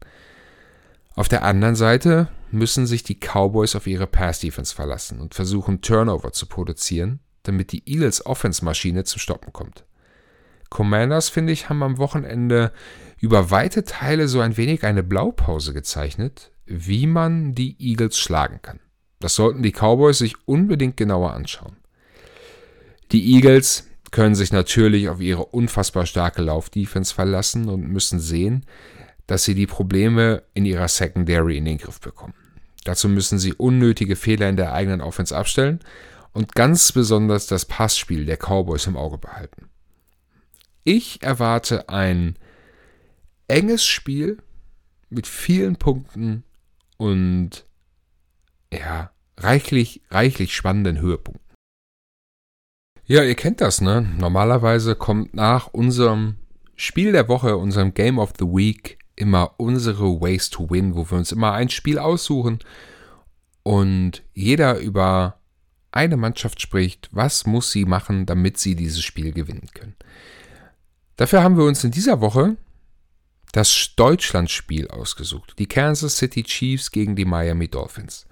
[1.16, 6.34] Auf der anderen Seite müssen sich die Cowboys auf ihre Pass-Defense verlassen und versuchen, Turnover
[6.34, 9.86] zu produzieren, damit die Eagles Offense-Maschine zum Stoppen kommt.
[10.70, 12.72] Commanders, finde ich, haben am Wochenende
[13.20, 18.80] über weite Teile so ein wenig eine Blaupause gezeichnet, wie man die Eagles schlagen kann.
[19.20, 21.78] Das sollten die Cowboys sich unbedingt genauer anschauen.
[23.12, 28.66] Die Eagles können sich natürlich auf ihre unfassbar starke Laufdefense verlassen und müssen sehen,
[29.26, 32.34] dass sie die Probleme in ihrer Secondary in den Griff bekommen.
[32.84, 35.80] Dazu müssen sie unnötige Fehler in der eigenen Offense abstellen
[36.32, 39.67] und ganz besonders das Passspiel der Cowboys im Auge behalten.
[40.88, 42.38] Ich erwarte ein
[43.50, 44.38] enges Spiel
[45.10, 46.46] mit vielen Punkten
[46.96, 47.66] und
[48.72, 51.46] ja, reichlich, reichlich spannenden Höhepunkten.
[53.04, 54.02] Ja, ihr kennt das, ne?
[54.18, 56.38] Normalerweise kommt nach unserem
[56.78, 61.18] Spiel der Woche, unserem Game of the Week, immer unsere Ways to Win, wo wir
[61.18, 62.60] uns immer ein Spiel aussuchen
[63.64, 65.42] und jeder über
[65.92, 69.98] eine Mannschaft spricht, was muss sie machen, damit sie dieses Spiel gewinnen können.
[71.18, 72.56] Dafür haben wir uns in dieser Woche
[73.52, 75.56] das Deutschlandspiel ausgesucht.
[75.58, 78.28] Die Kansas City Chiefs gegen die Miami Dolphins.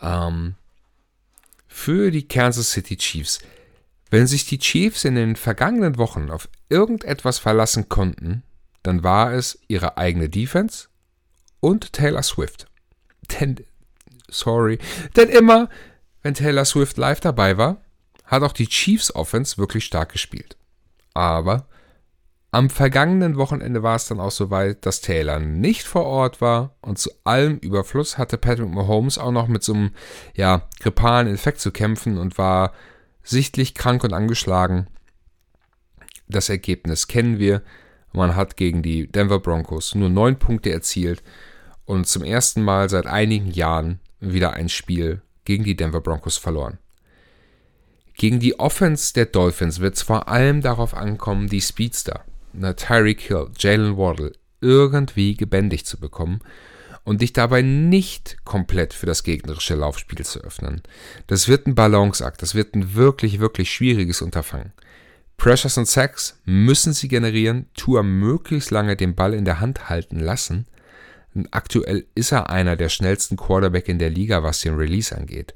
[0.00, 0.54] Ähm,
[1.66, 3.40] für die Kansas City Chiefs.
[4.10, 8.42] Wenn sich die Chiefs in den vergangenen Wochen auf irgendetwas verlassen konnten,
[8.82, 10.88] dann war es ihre eigene Defense
[11.60, 12.66] und Taylor Swift.
[13.40, 13.64] Denn,
[14.28, 14.78] sorry,
[15.16, 15.70] denn immer,
[16.22, 17.80] wenn Taylor Swift live dabei war,
[18.24, 20.56] hat auch die Chiefs Offense wirklich stark gespielt.
[21.14, 21.66] Aber
[22.54, 26.76] am vergangenen Wochenende war es dann auch so weit, dass Taylor nicht vor Ort war
[26.82, 29.90] und zu allem Überfluss hatte Patrick Mahomes auch noch mit so einem
[30.36, 32.72] ja, grippalen Infekt zu kämpfen und war
[33.24, 34.86] sichtlich krank und angeschlagen.
[36.28, 37.60] Das Ergebnis kennen wir.
[38.12, 41.24] Man hat gegen die Denver Broncos nur neun Punkte erzielt
[41.84, 46.78] und zum ersten Mal seit einigen Jahren wieder ein Spiel gegen die Denver Broncos verloren.
[48.16, 52.24] Gegen die Offense der Dolphins wird es vor allem darauf ankommen, die Speedster,
[52.76, 56.40] Tyreek Hill, Jalen Waddle irgendwie gebändigt zu bekommen
[57.04, 60.82] und dich dabei nicht komplett für das gegnerische Laufspiel zu öffnen.
[61.26, 64.72] Das wird ein Balanceakt, das wird ein wirklich, wirklich schwieriges Unterfangen.
[65.36, 70.20] Pressures und Sacks müssen sie generieren, Tour möglichst lange den Ball in der Hand halten
[70.20, 70.66] lassen.
[71.50, 75.52] Aktuell ist er einer der schnellsten Quarterback in der Liga, was den Release angeht.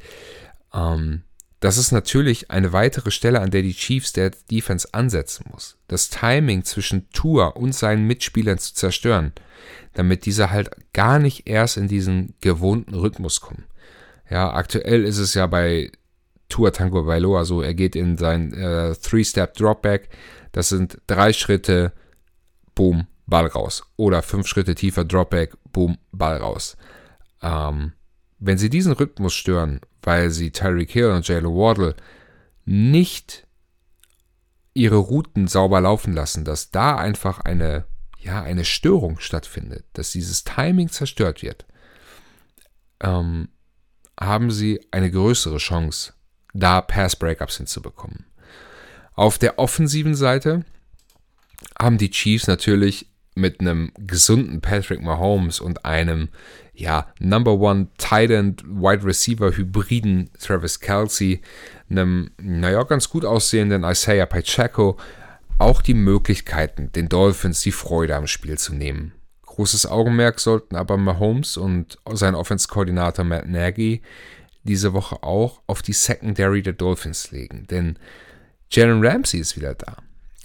[0.75, 1.23] Ähm,
[1.61, 5.77] das ist natürlich eine weitere Stelle, an der die Chiefs der Defense ansetzen muss.
[5.89, 9.33] Das Timing zwischen Tour und seinen Mitspielern zu zerstören,
[9.95, 13.65] damit diese halt gar nicht erst in diesen gewohnten Rhythmus kommen.
[14.31, 15.91] Ja, aktuell ist es ja bei
[16.49, 17.63] Tua Tango Bailoa so.
[17.63, 20.11] Er geht in sein äh, Three-Step Dropback.
[20.53, 21.93] Das sind drei Schritte,
[22.75, 23.83] boom, Ball raus.
[23.97, 26.77] Oder fünf Schritte tiefer Dropback, boom, Ball raus.
[27.43, 27.93] Ähm,
[28.39, 31.95] wenn sie diesen Rhythmus stören, weil sie Tyreek Hill und Jalen Wardle
[32.65, 33.47] nicht
[34.75, 37.85] ihre Routen sauber laufen lassen, dass da einfach eine,
[38.19, 41.67] ja, eine Störung stattfindet, dass dieses Timing zerstört wird,
[43.01, 43.49] ähm,
[44.21, 46.13] haben sie eine größere Chance,
[46.55, 48.27] da Pass-Breakups hinzubekommen.
[49.15, 50.65] Auf der offensiven Seite
[51.79, 56.29] haben die Chiefs natürlich mit einem gesunden Patrick Mahomes und einem
[56.79, 61.41] ja, Number One Tight End Wide Receiver Hybriden Travis Kelsey,
[61.91, 64.97] einem, naja, ganz gut aussehenden Isaiah Pacheco
[65.59, 69.13] auch die Möglichkeiten, den Dolphins die Freude am Spiel zu nehmen.
[69.43, 74.03] Großes Augenmerk sollten aber Mahomes und sein Offense-Koordinator Matt Nagy
[74.63, 77.99] diese Woche auch auf die Secondary der Dolphins legen, denn
[78.71, 79.97] Jalen Ramsey ist wieder da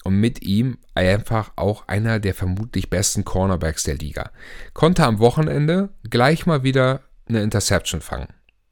[0.03, 4.31] und mit ihm einfach auch einer der vermutlich besten Cornerbacks der Liga.
[4.73, 8.27] Konnte am Wochenende gleich mal wieder eine Interception fangen.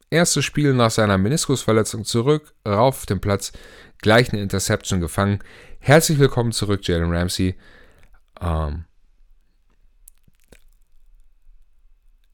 [0.09, 3.53] Erstes Spiel nach seiner Meniskusverletzung zurück, rauf auf den Platz,
[3.99, 5.39] gleich eine Interception gefangen.
[5.79, 7.55] Herzlich willkommen zurück, Jalen Ramsey.
[8.41, 8.85] Ähm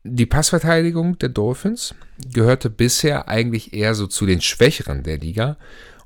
[0.04, 1.94] die Passverteidigung der Dolphins
[2.34, 5.58] gehörte bisher eigentlich eher so zu den Schwächeren der Liga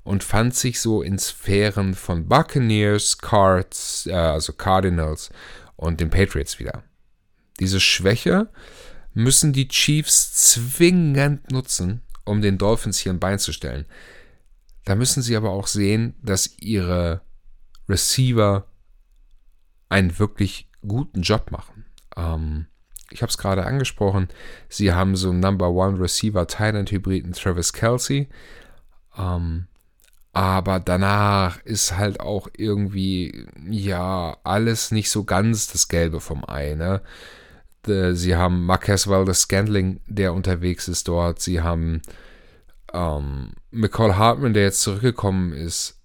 [0.04, 5.30] und fand sich so in Sphären von Buccaneers, Cards, äh, also Cardinals
[5.76, 6.84] und den Patriots wieder.
[7.60, 8.50] Diese Schwäche
[9.14, 13.86] müssen die Chiefs zwingend nutzen, um den Dolphins hier ein Bein zu stellen.
[14.86, 17.22] Da müssen sie aber auch sehen, dass ihre
[17.88, 18.66] Receiver
[19.90, 21.86] einen wirklich guten Job machen.
[22.16, 22.68] Ähm,
[23.12, 24.30] ich habe es gerade angesprochen,
[24.70, 28.30] sie haben so einen Number One Receiver Thailand Hybriden Travis Kelsey.
[29.18, 29.68] Ähm,
[30.34, 36.76] aber danach ist halt auch irgendwie, ja, alles nicht so ganz das Gelbe vom Ei,
[36.76, 37.02] ne?
[37.86, 41.41] Sie haben Marquez Valdez Scandling, der unterwegs ist dort.
[41.41, 42.04] Sie haben
[42.94, 46.00] ähm, McCall Hartman, der jetzt zurückgekommen ist.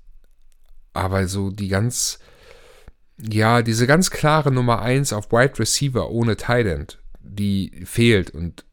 [0.95, 2.19] Aber so die ganz,
[3.19, 8.31] ja, diese ganz klare Nummer 1 auf Wide Receiver ohne Tight die fehlt.
[8.31, 8.65] Und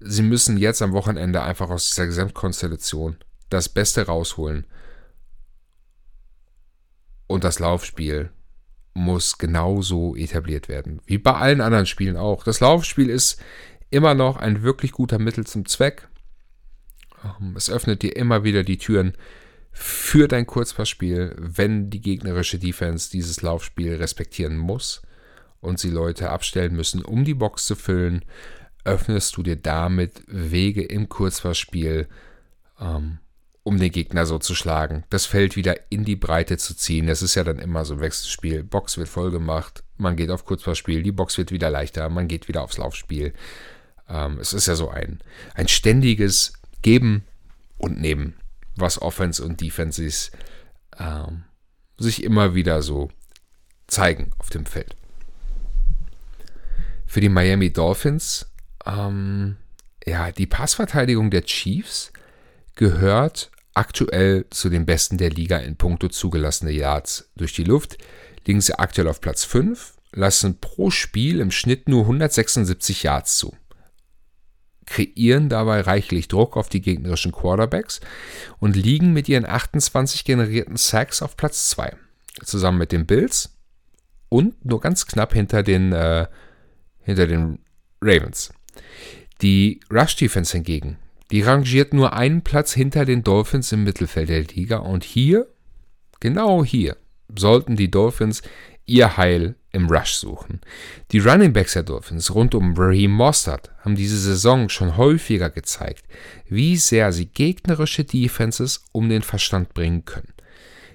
[0.00, 3.16] sie müssen jetzt am Wochenende einfach aus dieser Gesamtkonstellation
[3.48, 4.66] das Beste rausholen.
[7.26, 8.30] Und das Laufspiel
[8.94, 11.00] muss genauso etabliert werden.
[11.06, 12.44] Wie bei allen anderen Spielen auch.
[12.44, 13.42] Das Laufspiel ist
[13.90, 16.08] immer noch ein wirklich guter Mittel zum Zweck.
[17.24, 19.14] Ähm, es öffnet dir immer wieder die Türen
[19.72, 25.02] für dein Kurzpassspiel, wenn die gegnerische Defense dieses Laufspiel respektieren muss
[25.60, 28.24] und sie Leute abstellen müssen, um die Box zu füllen,
[28.84, 32.08] öffnest du dir damit Wege im Kurzpassspiel,
[32.80, 33.18] ähm,
[33.64, 37.06] um den Gegner so zu schlagen, das Feld wieder in die Breite zu ziehen.
[37.06, 38.62] Das ist ja dann immer so ein Wechselspiel.
[38.62, 42.46] Box wird voll gemacht, man geht auf Kurzpassspiel, die Box wird wieder leichter, man geht
[42.46, 43.32] wieder aufs Laufspiel.
[44.06, 45.20] Ähm, es ist ja so ein,
[45.54, 47.24] ein ständiges Geben
[47.78, 48.34] und Nehmen,
[48.76, 50.30] was Offense und Defenses
[50.98, 51.44] ähm,
[51.96, 53.10] sich immer wieder so
[53.86, 54.94] zeigen auf dem Feld.
[57.06, 58.46] Für die Miami Dolphins,
[58.84, 59.56] ähm,
[60.04, 62.12] ja, die Passverteidigung der Chiefs
[62.74, 67.98] gehört aktuell zu den besten der Liga in puncto zugelassene Yards durch die Luft.
[68.46, 73.56] Liegen sie aktuell auf Platz 5, lassen pro Spiel im Schnitt nur 176 Yards zu.
[74.86, 78.00] Kreieren dabei reichlich Druck auf die gegnerischen Quarterbacks
[78.58, 81.96] und liegen mit ihren 28 generierten Sacks auf Platz 2.
[82.44, 83.56] Zusammen mit den Bills
[84.28, 86.26] und nur ganz knapp hinter den, äh,
[87.00, 87.60] hinter den
[88.02, 88.52] Ravens.
[89.40, 90.98] Die Rush Defense hingegen
[91.34, 95.48] die rangiert nur einen Platz hinter den Dolphins im Mittelfeld der Liga und hier,
[96.20, 96.96] genau hier,
[97.36, 98.40] sollten die Dolphins
[98.86, 100.60] ihr Heil im Rush suchen.
[101.10, 106.04] Die Running Backs der Dolphins rund um Raheem Mostert haben diese Saison schon häufiger gezeigt,
[106.48, 110.34] wie sehr sie gegnerische Defenses um den Verstand bringen können.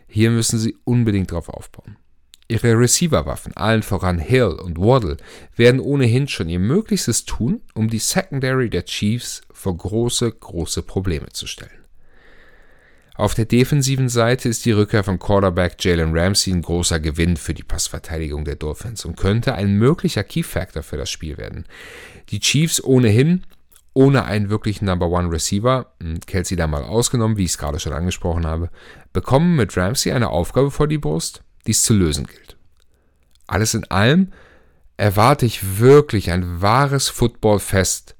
[0.07, 1.97] Hier müssen sie unbedingt drauf aufbauen.
[2.51, 5.17] Ihre Receiver-Waffen, allen voran Hill und Waddle,
[5.55, 11.29] werden ohnehin schon ihr Möglichstes tun, um die Secondary der Chiefs vor große, große Probleme
[11.29, 11.71] zu stellen.
[13.13, 17.53] Auf der defensiven Seite ist die Rückkehr von Quarterback Jalen Ramsey ein großer Gewinn für
[17.53, 21.65] die Passverteidigung der Dolphins und könnte ein möglicher Key-Factor für das Spiel werden.
[22.29, 23.43] Die Chiefs ohnehin
[23.93, 27.79] ohne einen wirklichen Number One Receiver, hm, Kelsey da mal ausgenommen, wie ich es gerade
[27.79, 28.69] schon angesprochen habe,
[29.13, 32.57] bekommen mit Ramsey eine Aufgabe vor die Brust, die es zu lösen gilt.
[33.45, 34.33] Alles in allem
[34.97, 38.15] erwarte ich wirklich ein wahres Footballfest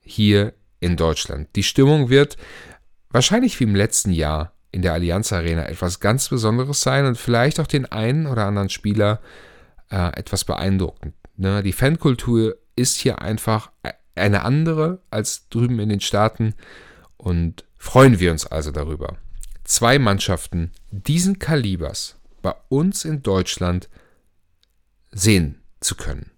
[0.00, 1.48] hier in Deutschland.
[1.54, 2.36] Die Stimmung wird
[3.08, 7.60] wahrscheinlich wie im letzten Jahr in der Allianz Arena etwas ganz Besonderes sein und vielleicht
[7.60, 9.20] auch den einen oder anderen Spieler
[9.88, 11.14] äh, etwas beeindrucken.
[11.36, 11.62] Ne?
[11.62, 13.70] Die Fankultur ist hier einfach
[14.16, 16.54] eine andere als drüben in den Staaten
[17.16, 19.16] und freuen wir uns also darüber.
[19.62, 23.88] Zwei Mannschaften diesen Kalibers bei uns in Deutschland
[25.12, 26.30] sehen zu können.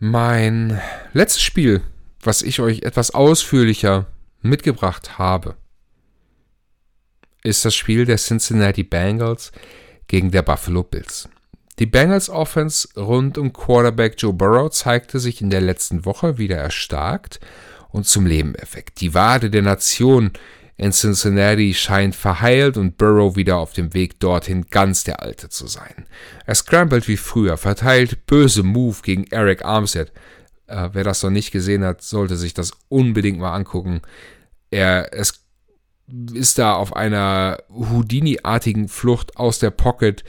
[0.00, 0.80] Mein
[1.12, 1.82] letztes Spiel,
[2.20, 4.06] was ich euch etwas ausführlicher
[4.42, 5.56] mitgebracht habe,
[7.42, 9.50] ist das Spiel der Cincinnati Bengals
[10.06, 11.28] gegen der Buffalo Bills.
[11.78, 16.56] Die Bengals Offense rund um Quarterback Joe Burrow zeigte sich in der letzten Woche wieder
[16.56, 17.40] erstarkt
[17.90, 19.00] und zum Leben erweckt.
[19.00, 20.32] Die Wade der Nation
[20.76, 25.66] in Cincinnati scheint verheilt und Burrow wieder auf dem Weg dorthin ganz der Alte zu
[25.66, 26.06] sein.
[26.46, 30.12] Er scrambled wie früher, verteilt böse Move gegen Eric Armstead.
[30.68, 34.02] Äh, wer das noch nicht gesehen hat, sollte sich das unbedingt mal angucken.
[34.70, 35.44] Er es
[36.32, 40.24] ist da auf einer Houdini-artigen Flucht aus der Pocket.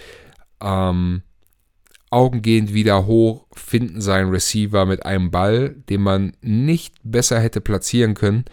[0.62, 1.22] Ähm,
[2.10, 8.14] augengehend wieder hoch, finden seinen Receiver mit einem Ball, den man nicht besser hätte platzieren
[8.16, 8.45] können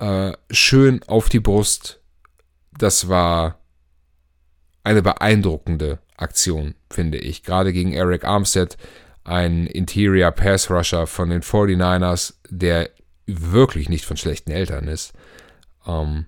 [0.00, 2.00] äh, schön auf die Brust.
[2.76, 3.60] Das war
[4.82, 7.42] eine beeindruckende Aktion, finde ich.
[7.42, 8.76] Gerade gegen Eric Armstead,
[9.24, 12.90] ein Interior Pass Rusher von den 49ers, der
[13.26, 15.12] wirklich nicht von schlechten Eltern ist.
[15.86, 16.26] Ähm,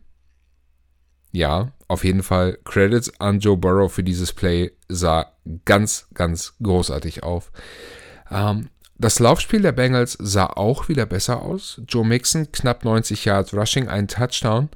[1.32, 4.72] ja, auf jeden Fall Credits an Joe Burrow für dieses Play.
[4.88, 5.32] Sah
[5.64, 7.52] ganz, ganz großartig auf.
[8.30, 8.68] Ähm,
[8.98, 11.80] das Laufspiel der Bengals sah auch wieder besser aus.
[11.88, 14.70] Joe Mixon knapp 90 Yards Rushing, ein Touchdown.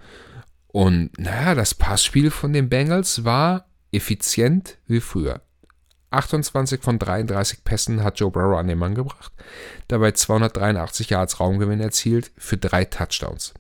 [0.69, 5.41] Und naja, das Passspiel von den Bengals war effizient wie früher.
[6.11, 9.33] 28 von 33 Pässen hat Joe Burrow an den Mann gebracht,
[9.89, 13.55] dabei 283 Yards Raumgewinn erzielt für drei Touchdowns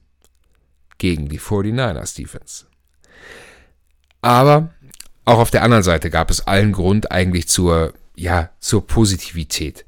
[0.98, 2.65] gegen die 49ers Defense.
[4.26, 4.70] Aber
[5.24, 9.86] auch auf der anderen Seite gab es allen Grund eigentlich zur, ja, zur Positivität.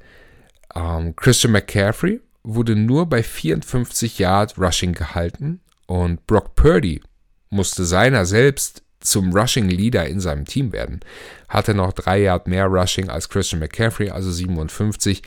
[0.77, 7.03] Ähm, Christian McCaffrey wurde nur bei 54 Yard Rushing gehalten und Brock Purdy
[7.51, 11.01] musste seiner selbst zum Rushing Leader in seinem Team werden.
[11.49, 15.23] Hatte noch drei Yard mehr Rushing als Christian McCaffrey, also 57.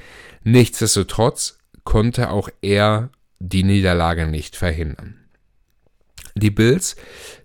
[0.45, 3.09] Nichtsdestotrotz konnte auch er
[3.39, 5.17] die Niederlage nicht verhindern.
[6.35, 6.95] Die Bills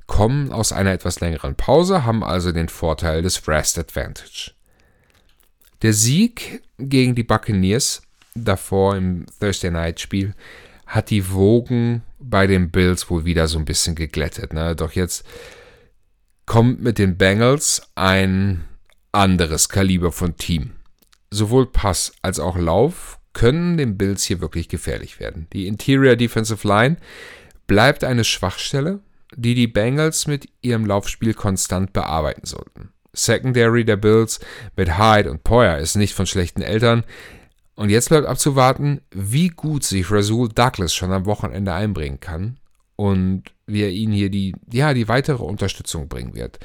[0.07, 4.53] kommen aus einer etwas längeren Pause, haben also den Vorteil des Rest Advantage.
[5.83, 8.03] Der Sieg gegen die Buccaneers
[8.35, 10.35] davor im Thursday Night Spiel
[10.87, 14.53] hat die Wogen bei den Bills wohl wieder so ein bisschen geglättet.
[14.53, 14.77] Ne?
[14.77, 15.25] Doch jetzt
[16.47, 18.65] kommt mit den Bengals ein
[19.13, 20.73] anderes Kaliber von Team.
[21.31, 25.49] Sowohl Pass als auch Lauf können den Bills hier wirklich gefährlich werden.
[25.53, 26.97] Die Interior Defensive Line
[27.67, 29.01] bleibt eine Schwachstelle,
[29.35, 32.91] die die Bengals mit ihrem Laufspiel konstant bearbeiten sollten.
[33.13, 34.41] Secondary der Bills
[34.77, 37.05] mit Hyde und Poyer ist nicht von schlechten Eltern.
[37.75, 42.59] Und jetzt bleibt abzuwarten, wie gut sich Rasul Douglas schon am Wochenende einbringen kann
[42.97, 46.59] und wie er ihnen hier die, ja, die weitere Unterstützung bringen wird.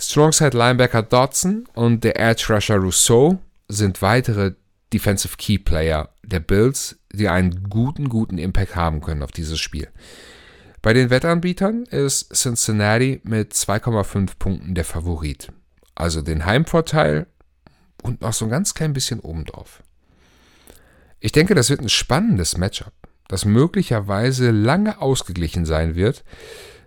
[0.00, 3.38] Strongside Linebacker Dodson und der Edge Rusher Rousseau
[3.68, 4.52] sind weitere
[4.92, 9.88] Defensive Key Player der Bills, die einen guten, guten Impact haben können auf dieses Spiel.
[10.86, 15.50] Bei den Wettanbietern ist Cincinnati mit 2,5 Punkten der Favorit
[15.96, 17.26] also den Heimvorteil
[18.04, 19.82] und noch so ein ganz klein bisschen obendrauf.
[21.18, 22.92] Ich denke, das wird ein spannendes Matchup,
[23.26, 26.22] das möglicherweise lange ausgeglichen sein wird.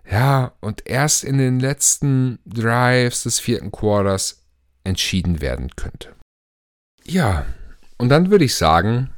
[0.09, 4.45] Ja, und erst in den letzten Drives des vierten Quarters
[4.85, 6.15] entschieden werden könnte.
[7.03, 7.45] Ja,
[7.97, 9.09] und dann würde ich sagen,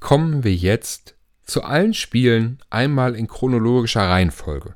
[0.00, 1.11] kommen wir jetzt
[1.44, 4.74] zu allen Spielen einmal in chronologischer Reihenfolge.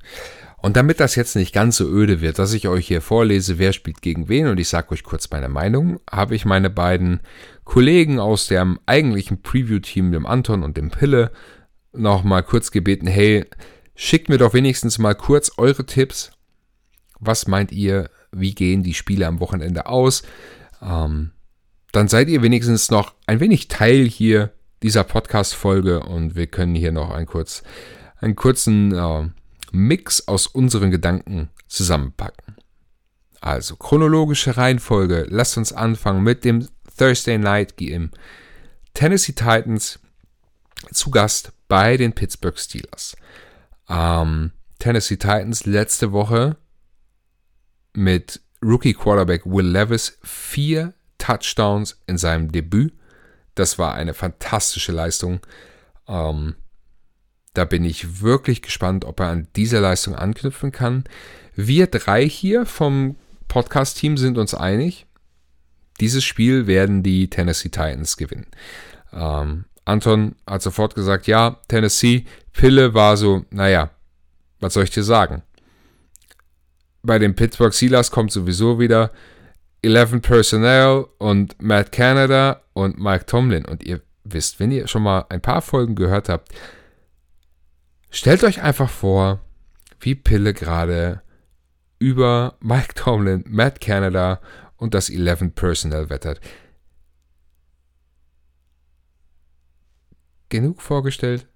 [0.58, 3.72] Und damit das jetzt nicht ganz so öde wird, dass ich euch hier vorlese, wer
[3.72, 7.20] spielt gegen wen und ich sage euch kurz meine Meinung, habe ich meine beiden
[7.64, 11.30] Kollegen aus dem eigentlichen Preview-Team, dem Anton und dem Pille,
[11.92, 13.44] nochmal kurz gebeten, hey,
[13.94, 16.32] schickt mir doch wenigstens mal kurz eure Tipps.
[17.20, 20.22] Was meint ihr, wie gehen die Spiele am Wochenende aus?
[20.82, 21.32] Ähm,
[21.92, 24.52] dann seid ihr wenigstens noch ein wenig Teil hier
[24.82, 27.62] dieser Podcast-Folge und wir können hier noch ein kurz,
[28.20, 29.28] einen kurzen äh,
[29.72, 32.56] Mix aus unseren Gedanken zusammenpacken.
[33.40, 35.26] Also chronologische Reihenfolge.
[35.28, 36.66] Lasst uns anfangen mit dem
[36.98, 38.10] Thursday Night Game.
[38.94, 39.98] Tennessee Titans
[40.92, 43.16] zu Gast bei den Pittsburgh Steelers.
[43.88, 46.56] Ähm, Tennessee Titans letzte Woche
[47.92, 52.94] mit Rookie Quarterback Will Levis vier Touchdowns in seinem Debüt.
[53.56, 55.40] Das war eine fantastische Leistung.
[56.06, 56.54] Ähm,
[57.54, 61.04] da bin ich wirklich gespannt, ob er an dieser Leistung anknüpfen kann.
[61.54, 63.16] Wir drei hier vom
[63.48, 65.06] Podcast-Team sind uns einig.
[66.00, 68.46] Dieses Spiel werden die Tennessee Titans gewinnen.
[69.12, 73.90] Ähm, Anton hat sofort gesagt, ja, Tennessee, Pille war so, naja,
[74.60, 75.42] was soll ich dir sagen?
[77.02, 79.12] Bei den Pittsburgh Steelers kommt sowieso wieder
[79.82, 83.64] 11 Personnel und Matt Canada und Mike Tomlin.
[83.64, 86.52] Und ihr wisst, wenn ihr schon mal ein paar Folgen gehört habt,
[88.10, 89.40] stellt euch einfach vor,
[90.00, 91.22] wie Pille gerade
[91.98, 94.40] über Mike Tomlin, Matt Canada
[94.76, 96.40] und das 11 Personnel wettert.
[100.48, 101.46] Genug vorgestellt?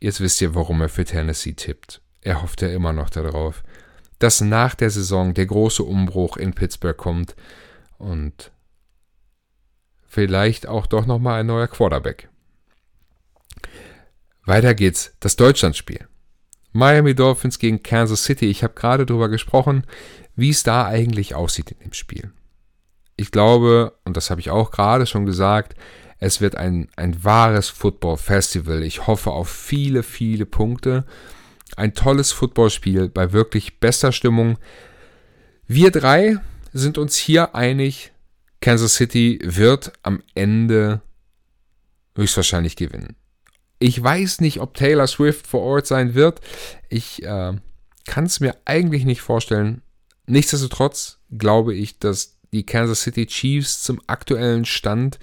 [0.00, 2.00] Jetzt wisst ihr, warum er für Tennessee tippt.
[2.20, 3.62] Er hofft ja immer noch darauf,
[4.18, 7.34] dass nach der Saison der große Umbruch in Pittsburgh kommt
[7.98, 8.52] und
[10.06, 12.28] vielleicht auch doch nochmal ein neuer Quarterback.
[14.44, 16.06] Weiter geht's, das Deutschlandspiel.
[16.72, 18.46] Miami Dolphins gegen Kansas City.
[18.46, 19.84] Ich habe gerade darüber gesprochen,
[20.36, 22.32] wie es da eigentlich aussieht in dem Spiel.
[23.16, 25.74] Ich glaube, und das habe ich auch gerade schon gesagt,
[26.18, 28.82] es wird ein, ein wahres Football-Festival.
[28.82, 31.04] Ich hoffe auf viele, viele Punkte.
[31.76, 34.58] Ein tolles Footballspiel bei wirklich bester Stimmung.
[35.66, 36.38] Wir drei
[36.76, 38.12] sind uns hier einig,
[38.60, 41.00] Kansas City wird am Ende
[42.16, 43.16] höchstwahrscheinlich gewinnen.
[43.78, 46.40] Ich weiß nicht, ob Taylor Swift vor Ort sein wird.
[46.88, 47.54] Ich äh,
[48.06, 49.82] kann es mir eigentlich nicht vorstellen.
[50.26, 55.18] Nichtsdestotrotz glaube ich, dass die Kansas City Chiefs zum aktuellen Stand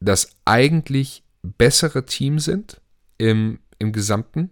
[0.00, 2.80] das eigentlich bessere Team sind
[3.18, 4.50] im, im Gesamten.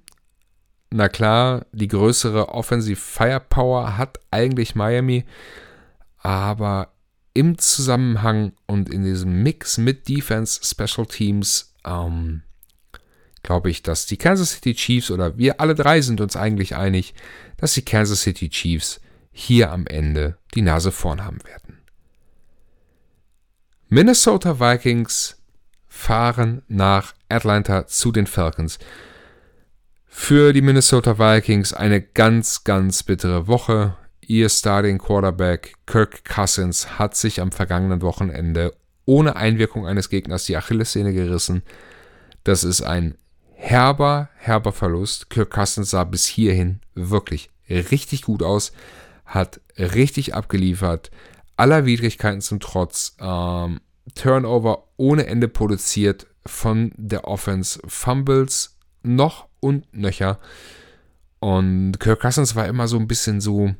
[0.90, 5.24] Na klar, die größere Offensive Firepower hat eigentlich Miami,
[6.28, 6.92] aber
[7.32, 12.42] im Zusammenhang und in diesem Mix mit Defense, Special Teams, ähm,
[13.42, 17.14] glaube ich, dass die Kansas City Chiefs oder wir alle drei sind uns eigentlich einig,
[17.56, 19.00] dass die Kansas City Chiefs
[19.30, 21.78] hier am Ende die Nase vorn haben werden.
[23.88, 25.40] Minnesota Vikings
[25.86, 28.78] fahren nach Atlanta zu den Falcons.
[30.04, 33.96] Für die Minnesota Vikings eine ganz, ganz bittere Woche.
[34.30, 38.74] Ihr Starting Quarterback Kirk Cousins hat sich am vergangenen Wochenende
[39.06, 41.62] ohne Einwirkung eines Gegners die Achillessehne gerissen.
[42.44, 43.16] Das ist ein
[43.54, 45.30] herber, herber Verlust.
[45.30, 48.72] Kirk Cousins sah bis hierhin wirklich richtig gut aus,
[49.24, 51.10] hat richtig abgeliefert,
[51.56, 53.80] aller Widrigkeiten zum Trotz, ähm,
[54.14, 60.38] Turnover ohne Ende produziert von der Offense, Fumbles noch und nöcher.
[61.40, 63.74] Und Kirk Cousins war immer so ein bisschen so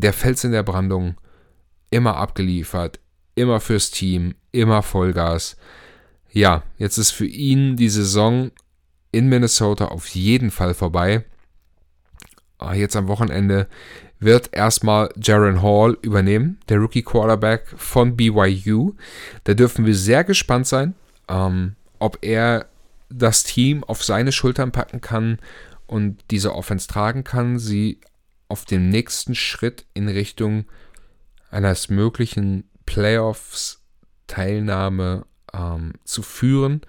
[0.00, 1.16] der Fels in der Brandung,
[1.90, 3.00] immer abgeliefert,
[3.34, 5.56] immer fürs Team, immer Vollgas.
[6.30, 8.50] Ja, jetzt ist für ihn die Saison
[9.10, 11.24] in Minnesota auf jeden Fall vorbei.
[12.58, 13.68] Ah, jetzt am Wochenende
[14.18, 18.94] wird erstmal Jaron Hall übernehmen, der Rookie Quarterback von BYU.
[19.44, 20.94] Da dürfen wir sehr gespannt sein,
[21.28, 22.66] ähm, ob er
[23.08, 25.38] das Team auf seine Schultern packen kann
[25.86, 28.00] und diese Offense tragen kann, sie
[28.48, 30.66] auf dem nächsten Schritt in Richtung
[31.50, 36.82] eines möglichen Playoffs-Teilnahme ähm, zu führen.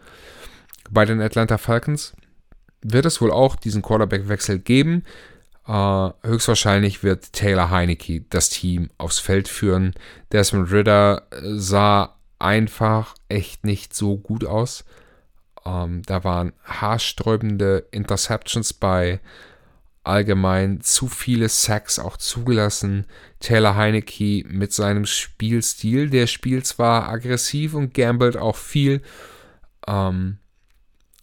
[0.89, 2.15] Bei den Atlanta Falcons
[2.81, 5.03] wird es wohl auch diesen Quarterback-Wechsel geben.
[5.67, 9.93] Uh, höchstwahrscheinlich wird Taylor Heineke das Team aufs Feld führen.
[10.31, 14.85] Desmond Ritter sah einfach echt nicht so gut aus.
[15.65, 19.19] Ähm, da waren haarsträubende Interceptions bei,
[20.07, 23.05] allgemein zu viele Sacks auch zugelassen.
[23.39, 29.01] Taylor Heineke mit seinem Spielstil, der spielt zwar aggressiv und gambelt auch viel,
[29.87, 30.37] ähm,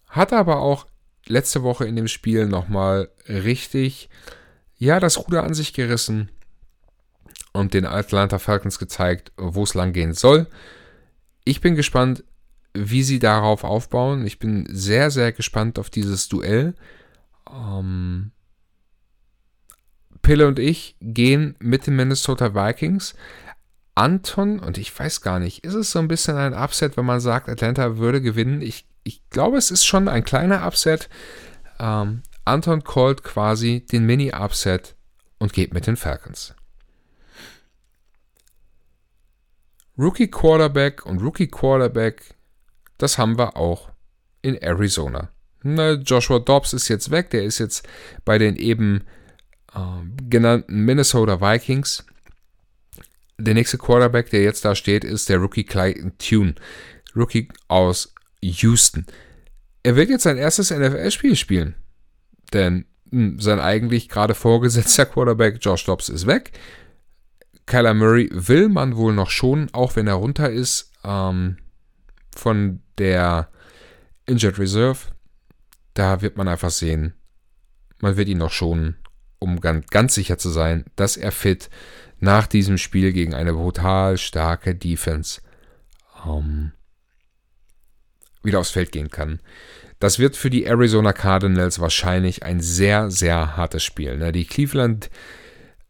[0.07, 0.87] hat aber auch
[1.27, 4.09] letzte Woche in dem Spiel nochmal richtig,
[4.77, 6.29] ja, das Ruder an sich gerissen
[7.53, 10.47] und den Atlanta Falcons gezeigt, wo es lang gehen soll.
[11.43, 12.23] Ich bin gespannt,
[12.73, 14.25] wie sie darauf aufbauen.
[14.25, 16.75] Ich bin sehr, sehr gespannt auf dieses Duell.
[17.49, 18.31] Ähm,
[20.25, 23.15] Pille und ich gehen mit den Minnesota Vikings.
[23.93, 27.19] Anton, und ich weiß gar nicht, ist es so ein bisschen ein Upset, wenn man
[27.19, 28.61] sagt, Atlanta würde gewinnen?
[28.61, 31.09] Ich ich glaube, es ist schon ein kleiner Upset.
[31.79, 34.95] Ähm, Anton callt quasi den Mini-Upset
[35.37, 36.55] und geht mit den Falcons.
[39.97, 42.35] Rookie Quarterback und Rookie Quarterback,
[42.97, 43.91] das haben wir auch
[44.41, 45.29] in Arizona.
[45.61, 47.87] Na, Joshua Dobbs ist jetzt weg, der ist jetzt
[48.25, 49.05] bei den eben
[50.29, 52.05] genannten Minnesota Vikings.
[53.37, 56.55] der nächste Quarterback, der jetzt da steht, ist der Rookie Clayton Tune.
[57.15, 59.05] Rookie aus Houston.
[59.83, 61.75] Er wird jetzt sein erstes NFL-Spiel spielen.
[62.53, 66.51] Denn hm, sein eigentlich gerade vorgesetzter Quarterback Josh Dobbs ist weg.
[67.65, 71.57] Kyler Murray will man wohl noch schon, auch wenn er runter ist, ähm,
[72.35, 73.49] von der
[74.25, 74.99] Injured Reserve.
[75.93, 77.13] Da wird man einfach sehen,
[77.99, 78.97] man wird ihn noch schonen,
[79.39, 81.69] um ganz, ganz sicher zu sein, dass er fit
[82.19, 85.41] nach diesem Spiel gegen eine brutal starke Defense
[86.25, 86.71] ähm,
[88.43, 89.39] wieder aufs Feld gehen kann.
[89.99, 94.17] Das wird für die Arizona Cardinals wahrscheinlich ein sehr, sehr hartes Spiel.
[94.17, 94.31] Ne?
[94.31, 95.09] Die Cleveland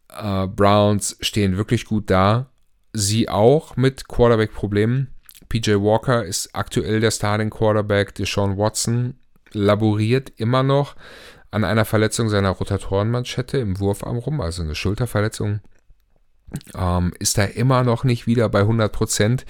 [0.08, 2.50] äh, Browns stehen wirklich gut da.
[2.92, 5.08] Sie auch mit Quarterback-Problemen.
[5.48, 8.14] PJ Walker ist aktuell der Starting Quarterback.
[8.14, 9.14] Deshaun Watson
[9.52, 10.96] laboriert immer noch
[11.50, 15.60] an einer Verletzung seiner Rotatorenmanschette im Wurfarm rum, also eine Schulterverletzung.
[16.74, 19.44] Ähm, ist er immer noch nicht wieder bei 100%,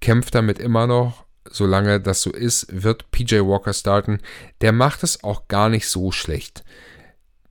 [0.00, 1.24] kämpft damit immer noch.
[1.48, 4.20] Solange das so ist, wird PJ Walker starten.
[4.60, 6.64] Der macht es auch gar nicht so schlecht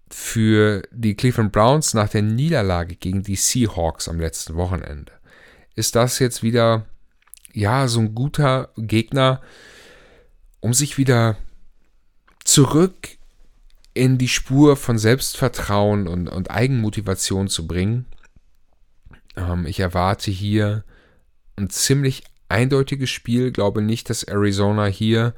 [0.10, 5.14] für die Cleveland Browns nach der Niederlage gegen die Seahawks am letzten Wochenende
[5.76, 6.86] ist das jetzt wieder
[7.54, 9.42] ja so ein guter Gegner,
[10.60, 11.38] um sich wieder
[12.44, 13.18] zurück
[13.94, 18.06] in die Spur von Selbstvertrauen und, und Eigenmotivation zu bringen.
[19.36, 20.84] Ähm, ich erwarte hier
[21.58, 25.34] ein ziemlich eindeutiges Spiel, glaube nicht, dass Arizona hier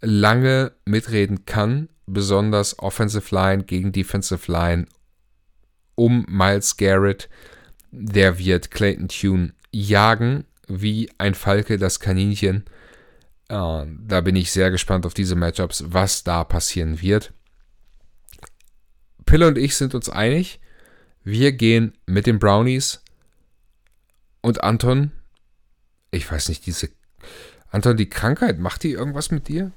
[0.00, 4.86] lange mitreden kann besonders Offensive Line gegen Defensive Line
[5.94, 7.28] um Miles Garrett.
[7.90, 12.64] Der wird Clayton Tune jagen wie ein Falke das Kaninchen.
[13.48, 17.32] Äh, da bin ich sehr gespannt auf diese Matchups, was da passieren wird.
[19.34, 20.60] Pille und ich sind uns einig.
[21.24, 23.02] Wir gehen mit den Brownies.
[24.42, 25.10] Und Anton,
[26.12, 26.90] ich weiß nicht, diese.
[27.68, 29.72] Anton, die Krankheit, macht die irgendwas mit dir?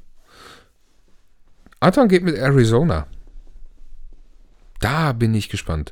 [1.80, 3.08] Anton geht mit Arizona.
[4.80, 5.92] Da bin ich gespannt.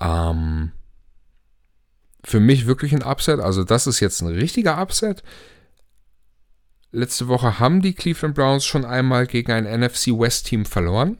[0.00, 0.72] Ähm,
[2.24, 3.38] für mich wirklich ein Upset.
[3.38, 5.22] Also das ist jetzt ein richtiger Upset.
[6.90, 11.16] Letzte Woche haben die Cleveland Browns schon einmal gegen ein NFC West Team verloren.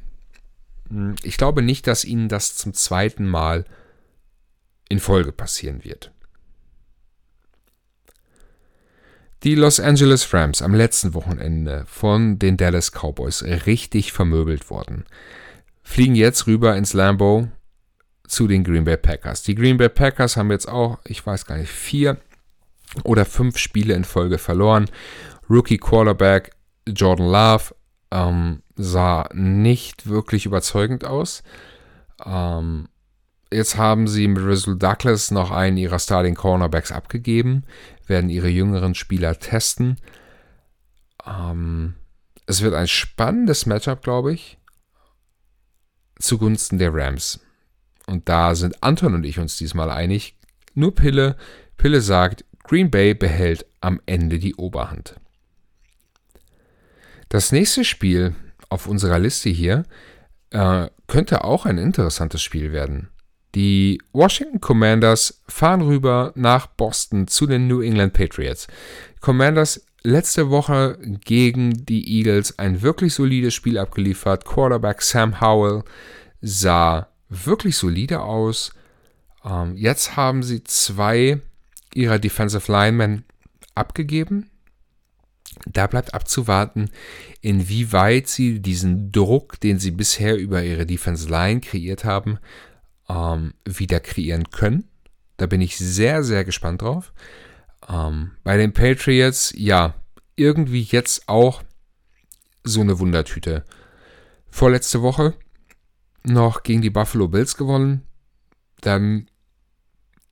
[0.91, 3.65] Hm, ich glaube nicht, dass ihnen das zum zweiten Mal
[4.89, 6.13] in Folge passieren wird.
[9.45, 15.05] Die Los Angeles Rams am letzten Wochenende von den Dallas Cowboys richtig vermöbelt worden,
[15.83, 17.49] fliegen jetzt rüber ins Lambeau
[18.27, 19.45] zu den Green Bay Packers.
[19.45, 22.19] Die Green Bay Packers haben jetzt auch, ich weiß gar nicht, vier
[23.05, 24.91] oder fünf Spiele in Folge verloren.
[25.49, 26.51] Rookie Quarterback
[26.89, 27.75] Jordan Love
[28.11, 31.43] ähm, sah nicht wirklich überzeugend aus.
[32.25, 32.89] Ähm,
[33.53, 37.65] jetzt haben sie mit Rizzle Douglas noch einen ihrer Starting Cornerbacks abgegeben
[38.09, 39.97] werden ihre jüngeren Spieler testen.
[41.27, 41.95] Ähm,
[42.47, 44.59] es wird ein spannendes Matchup, glaube ich,
[46.19, 47.41] zugunsten der Rams.
[48.07, 50.37] Und da sind Anton und ich uns diesmal einig.
[50.75, 51.37] Nur Pille.
[51.77, 55.21] Pille sagt, Green Bay behält am Ende die Oberhand.
[57.29, 58.35] Das nächste Spiel
[58.69, 59.85] auf unserer Liste hier
[60.51, 63.09] äh, könnte auch ein interessantes Spiel werden.
[63.55, 68.67] Die Washington Commanders fahren rüber nach Boston zu den New England Patriots.
[69.21, 74.45] Commanders letzte Woche gegen die Eagles ein wirklich solides Spiel abgeliefert.
[74.45, 75.83] Quarterback Sam Howell
[76.41, 78.73] sah wirklich solide aus.
[79.45, 81.41] Ähm, jetzt haben sie zwei
[81.95, 83.25] ihrer Defensive Linemen
[83.75, 84.51] abgegeben.
[85.67, 86.91] Da bleibt abzuwarten,
[87.41, 92.39] inwieweit sie diesen Druck, den sie bisher über ihre Defensive Line kreiert haben,
[93.09, 94.89] ähm, wieder kreieren können.
[95.37, 97.13] Da bin ich sehr, sehr gespannt drauf.
[97.89, 99.95] Ähm, bei den Patriots, ja,
[100.37, 101.63] irgendwie jetzt auch
[102.65, 103.65] so eine Wundertüte.
[104.49, 105.35] Vorletzte Woche
[106.25, 108.03] noch gegen die Buffalo Bills gewonnen.
[108.81, 109.29] Dann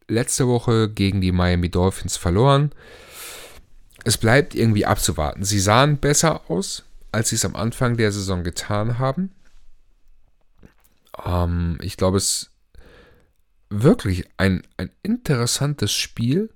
[0.09, 2.72] letzte Woche gegen die Miami Dolphins verloren.
[4.07, 5.42] Es bleibt irgendwie abzuwarten.
[5.42, 9.32] Sie sahen besser aus, als sie es am Anfang der Saison getan haben.
[11.24, 12.52] Ähm, ich glaube, es
[13.68, 16.50] wirklich ein, ein interessantes Spiel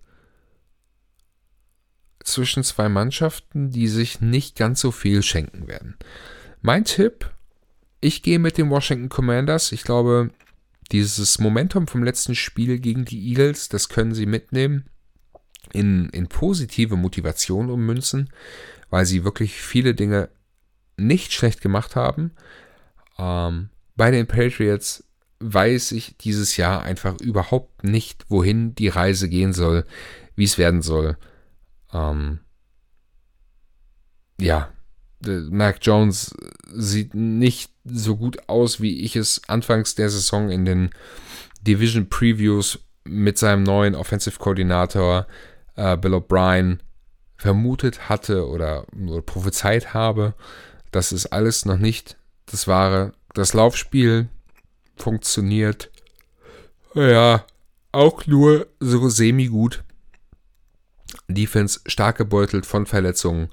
[2.23, 5.97] zwischen zwei Mannschaften, die sich nicht ganz so viel schenken werden.
[6.63, 7.33] Mein Tipp,
[8.01, 9.73] ich gehe mit den Washington Commanders.
[9.73, 10.31] Ich glaube,
[10.93, 14.85] dieses Momentum vom letzten Spiel gegen die Eagles, das können sie mitnehmen,
[15.73, 18.31] in, in positive Motivation ummünzen,
[18.91, 20.29] weil sie wirklich viele Dinge
[20.97, 22.33] nicht schlecht gemacht haben.
[23.19, 25.05] Ähm, bei den Patriots
[25.41, 29.85] weiß ich dieses Jahr einfach überhaupt nicht, wohin die Reise gehen soll,
[30.37, 31.17] wie es werden soll.
[31.93, 32.41] Ähm,
[34.41, 34.73] ja,
[35.23, 36.35] Mac Jones
[36.73, 40.91] sieht nicht so gut aus, wie ich es anfangs der Saison in den
[41.63, 45.27] Division Previews mit seinem neuen Offensive Koordinator
[45.81, 46.79] äh, Bill O'Brien
[47.37, 50.35] vermutet hatte oder, oder prophezeit habe.
[50.91, 52.17] Das ist alles noch nicht
[52.47, 53.13] das wahre.
[53.33, 54.29] Das Laufspiel
[54.97, 55.91] funktioniert
[56.95, 57.45] ja
[57.93, 59.83] auch nur so semi gut.
[61.29, 63.49] Defense stark gebeutelt von Verletzungen.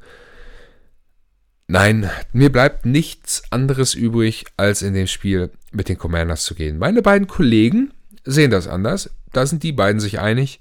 [1.68, 6.78] Nein, mir bleibt nichts anderes übrig, als in dem Spiel mit den Commanders zu gehen.
[6.78, 7.94] Meine beiden Kollegen
[8.26, 9.12] sehen das anders.
[9.34, 10.60] Da sind die beiden sich einig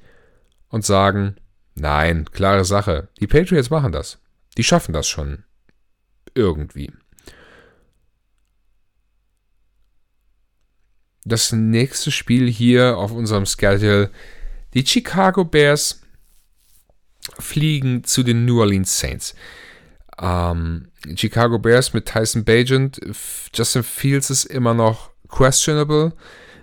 [0.69, 1.37] und sagen,
[1.77, 3.09] nein, klare Sache.
[3.21, 4.19] Die Patriots machen das.
[4.57, 5.45] Die schaffen das schon.
[6.35, 6.93] Irgendwie.
[11.25, 14.11] Das nächste Spiel hier auf unserem Schedule.
[14.75, 16.03] Die Chicago Bears
[17.39, 19.35] fliegen zu den New Orleans Saints.
[20.19, 23.01] Ähm, Chicago Bears mit Tyson Bagent.
[23.55, 26.13] Justin Fields ist immer noch questionable.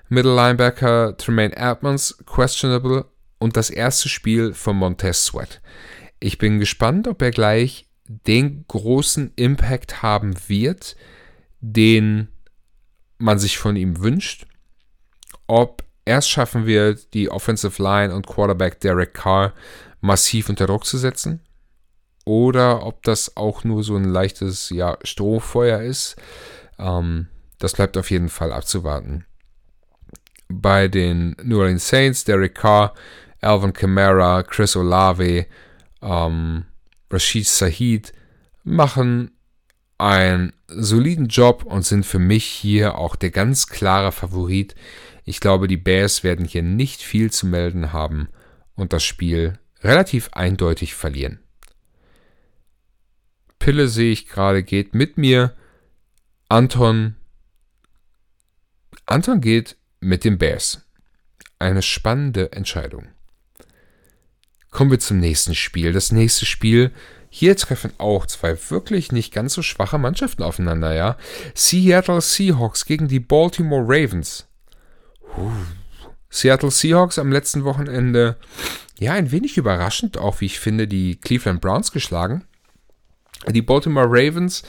[0.10, 3.06] Middle Linebacker Tremaine Edmonds questionable.
[3.44, 5.62] Und das erste Spiel von Montez Sweat.
[6.22, 10.96] Ich bin gespannt, ob er gleich den großen Impact haben wird,
[11.60, 12.30] den
[13.18, 14.48] man sich von ihm wünscht.
[15.46, 19.52] Ob er es schaffen wird, die Offensive Line und Quarterback Derek Carr
[20.00, 21.42] massiv unter Druck zu setzen
[22.24, 26.16] oder ob das auch nur so ein leichtes ja, Strohfeuer ist.
[26.80, 27.28] Ähm,
[27.60, 29.26] das bleibt auf jeden Fall abzuwarten.
[30.48, 32.94] Bei den New Orleans Saints, Derek Carr,
[33.44, 35.46] Alvin Kamara, Chris Olave,
[36.02, 36.66] ähm,
[37.10, 38.14] Rashid Sahid
[38.64, 39.32] machen
[39.98, 44.76] einen soliden Job und sind für mich hier auch der ganz klare Favorit.
[45.24, 48.28] Ich glaube, die Bears werden hier nicht viel zu melden haben
[48.76, 51.40] und das Spiel relativ eindeutig verlieren.
[53.60, 55.56] Pille sehe ich gerade, geht mit mir.
[56.50, 57.16] Anton.
[59.06, 60.86] Anton geht mit den Bears.
[61.60, 63.08] Eine spannende Entscheidung.
[64.74, 65.94] Kommen wir zum nächsten Spiel.
[65.94, 66.92] Das nächste Spiel,
[67.30, 71.16] hier treffen auch zwei wirklich nicht ganz so schwache Mannschaften aufeinander, ja.
[71.54, 74.48] Seattle Seahawks gegen die Baltimore Ravens.
[76.32, 78.38] Seattle Seahawks am letzten Wochenende,
[78.98, 82.44] ja, ein wenig überraschend, auch wie ich finde, die Cleveland Browns geschlagen.
[83.48, 84.64] Die Baltimore Ravens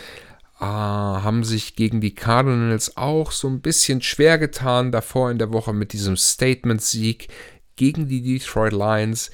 [0.61, 5.53] äh, haben sich gegen die Cardinals auch so ein bisschen schwer getan davor in der
[5.53, 7.29] Woche mit diesem Statement-Sieg
[7.77, 9.31] gegen die Detroit Lions.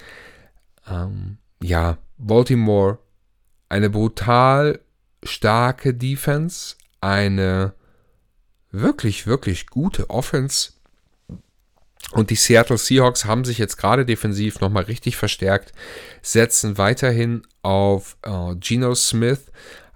[0.91, 2.99] Ähm, ja, Baltimore,
[3.69, 4.81] eine brutal
[5.23, 7.75] starke Defense, eine
[8.71, 10.73] wirklich, wirklich gute Offense.
[12.13, 15.73] Und die Seattle Seahawks haben sich jetzt gerade defensiv nochmal richtig verstärkt,
[16.23, 19.47] setzen weiterhin auf äh, Geno Smith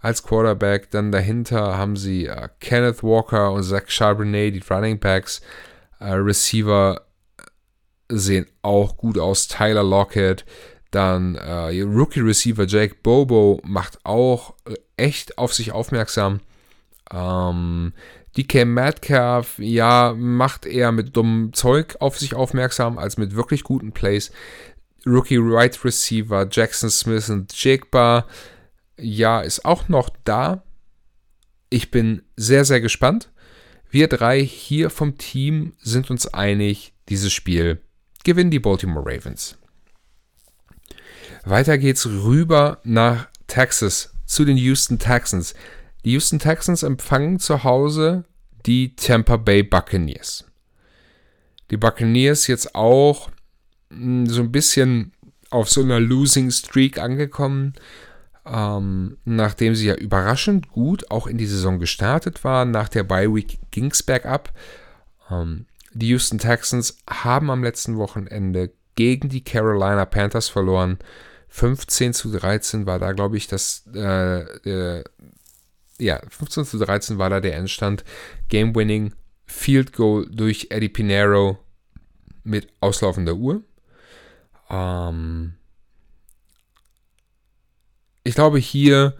[0.01, 0.91] als Quarterback.
[0.91, 5.41] Dann dahinter haben sie äh, Kenneth Walker und Zach Charbonnet, die Running Backs.
[5.99, 7.01] Äh, Receiver
[8.09, 9.49] sehen auch gut aus.
[9.49, 10.45] Tyler Lockett.
[10.95, 16.39] Dann äh, Rookie Receiver Jake Bobo macht auch äh, echt auf sich aufmerksam.
[17.11, 17.93] Ähm,
[18.37, 23.91] DK Metcalf, ja, macht eher mit dummem Zeug auf sich aufmerksam als mit wirklich guten
[23.91, 24.31] Plays.
[25.05, 28.27] Rookie Right Receiver Jackson Smith und Jigba,
[28.97, 30.63] ja, ist auch noch da.
[31.71, 33.33] Ich bin sehr, sehr gespannt.
[33.91, 37.81] Wir drei hier vom Team sind uns einig, dieses Spiel
[38.23, 39.59] gewinnen die Baltimore Ravens.
[41.45, 45.55] Weiter geht's rüber nach Texas zu den Houston Texans.
[46.05, 48.25] Die Houston Texans empfangen zu Hause
[48.67, 50.45] die Tampa Bay Buccaneers.
[51.71, 53.31] Die Buccaneers jetzt auch
[53.91, 55.13] hm, so ein bisschen
[55.51, 57.75] auf so einer Losing Streak angekommen,
[58.47, 62.71] ähm, nachdem sie ja überraschend gut auch in die Saison gestartet waren.
[62.71, 64.53] Nach der Bye Week ging es bergab.
[65.31, 70.99] Ähm, die Houston Texans haben am letzten Wochenende gegen die Carolina Panthers verloren.
[71.55, 75.05] 15 zu 13 war da, glaube ich, das äh, äh,
[76.01, 78.03] ja, 15 zu 13 war da der Endstand.
[78.49, 79.15] Game-winning
[79.47, 81.61] Field Goal durch Eddie Pinero
[82.43, 83.63] mit auslaufender Uhr.
[84.69, 85.55] Ähm
[88.25, 89.17] ich glaube, hier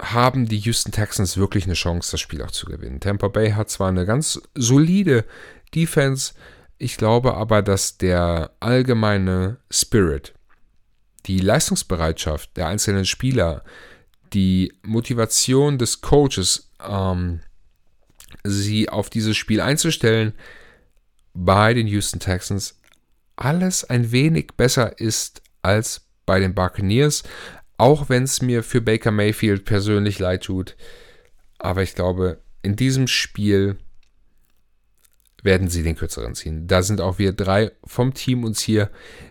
[0.00, 3.00] haben die Houston Texans wirklich eine Chance, das Spiel auch zu gewinnen.
[3.00, 5.26] Tampa Bay hat zwar eine ganz solide
[5.74, 6.32] Defense,
[6.78, 10.33] ich glaube aber, dass der allgemeine Spirit,
[11.26, 13.64] die Leistungsbereitschaft der einzelnen Spieler,
[14.32, 17.40] die Motivation des Coaches ähm,
[18.42, 20.34] sie auf dieses Spiel einzustellen
[21.32, 22.78] bei den Houston Texans
[23.36, 27.22] alles ein wenig besser ist als bei den Buccaneers,
[27.76, 30.76] auch wenn es mir für Baker Mayfield persönlich leid tut.
[31.58, 33.76] Aber ich glaube, in diesem Spiel
[35.44, 36.66] werden sie den kürzeren ziehen.
[36.66, 38.90] Da sind auch wir drei vom Team uns hier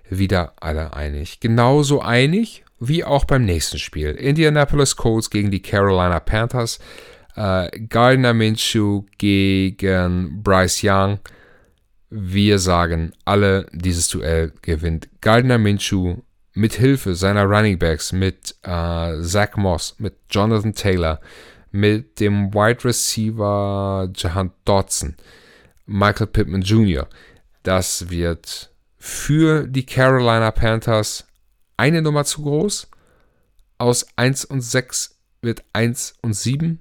[0.09, 1.41] wieder alle einig.
[1.41, 4.11] Genauso einig wie auch beim nächsten Spiel.
[4.11, 6.79] Indianapolis Colts gegen die Carolina Panthers.
[7.35, 11.19] Äh, Gardner Minshew gegen Bryce Young.
[12.09, 16.17] Wir sagen alle, dieses Duell gewinnt Gardner Minshew
[16.53, 21.19] mit Hilfe seiner Running Backs, mit äh, Zach Moss, mit Jonathan Taylor,
[21.71, 25.15] mit dem Wide Receiver Jahan Dodson,
[25.85, 27.07] Michael Pittman Jr.
[27.63, 31.25] Das wird für die Carolina Panthers
[31.77, 32.87] eine Nummer zu groß.
[33.77, 36.79] Aus 1 und 6 wird 1 und 7.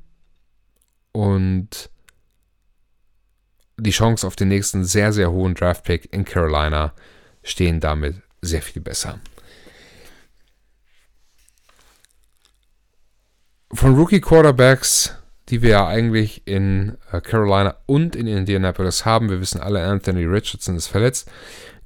[1.12, 1.90] Und
[3.76, 6.94] die Chance auf den nächsten sehr, sehr hohen Draftpick in Carolina
[7.42, 9.20] stehen damit sehr viel besser.
[13.72, 15.16] Von Rookie Quarterbacks,
[15.48, 20.24] die wir ja eigentlich in äh, Carolina und in Indianapolis haben, wir wissen alle, Anthony
[20.24, 21.30] Richardson ist verletzt,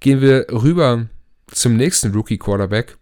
[0.01, 1.07] gehen wir rüber
[1.49, 2.97] zum nächsten Rookie Quarterback,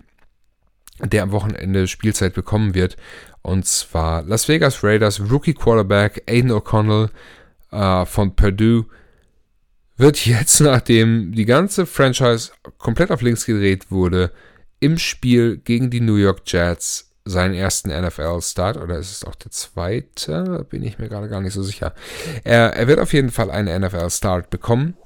[1.00, 2.96] der am Wochenende Spielzeit bekommen wird.
[3.42, 7.10] Und zwar Las Vegas Raiders Rookie Quarterback Aiden O'Connell
[7.70, 8.86] äh, von Purdue
[9.96, 14.30] wird jetzt, nachdem die ganze Franchise komplett auf links gedreht wurde,
[14.80, 19.50] im Spiel gegen die New York Jets seinen ersten NFL-Start oder ist es auch der
[19.50, 20.66] zweite?
[20.68, 21.94] Bin ich mir gerade gar nicht so sicher.
[22.44, 24.96] Er, er wird auf jeden Fall einen NFL-Start bekommen.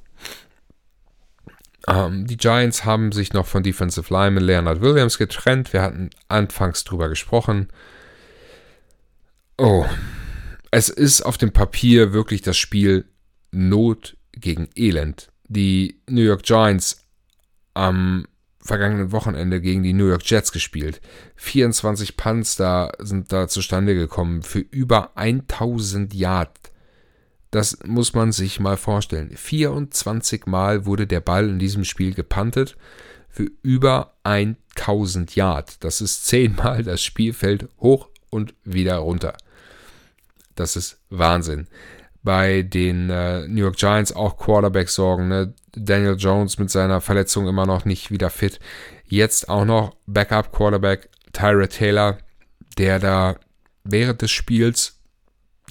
[1.87, 5.73] Ähm, die Giants haben sich noch von Defensive Lineman Leonard Williams getrennt.
[5.73, 7.69] Wir hatten anfangs drüber gesprochen.
[9.57, 9.87] Oh,
[10.71, 13.07] es ist auf dem Papier wirklich das Spiel
[13.51, 15.31] Not gegen Elend.
[15.49, 17.05] Die New York Giants
[17.75, 18.27] am
[18.69, 21.01] vergangenen Wochenende gegen die New York Jets gespielt.
[21.37, 26.61] 24 Punts da sind da zustande gekommen für über 1000 Yards.
[27.51, 29.35] Das muss man sich mal vorstellen.
[29.35, 32.77] 24 Mal wurde der Ball in diesem Spiel gepantet
[33.31, 35.79] für über 1000 Yards.
[35.79, 39.35] Das ist 10 Mal das Spielfeld hoch und wieder runter.
[40.57, 41.69] Das ist Wahnsinn.
[42.23, 45.29] Bei den äh, New York Giants auch Quarterback-Sorgen.
[45.29, 45.55] Ne?
[45.73, 48.59] Daniel Jones mit seiner Verletzung immer noch nicht wieder fit.
[49.05, 52.19] Jetzt auch noch Backup-Quarterback Tyra Taylor,
[52.77, 53.37] der da
[53.85, 54.99] während des Spiels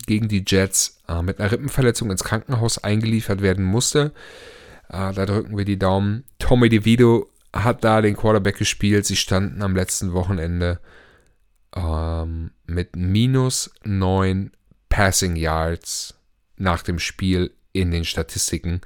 [0.05, 4.13] gegen die Jets äh, mit einer Rippenverletzung ins Krankenhaus eingeliefert werden musste.
[4.89, 6.23] Äh, da drücken wir die Daumen.
[6.39, 9.05] Tommy DeVito hat da den Quarterback gespielt.
[9.05, 10.79] Sie standen am letzten Wochenende
[11.75, 14.51] ähm, mit minus 9
[14.89, 16.16] Passing Yards
[16.57, 18.81] nach dem Spiel in den Statistiken.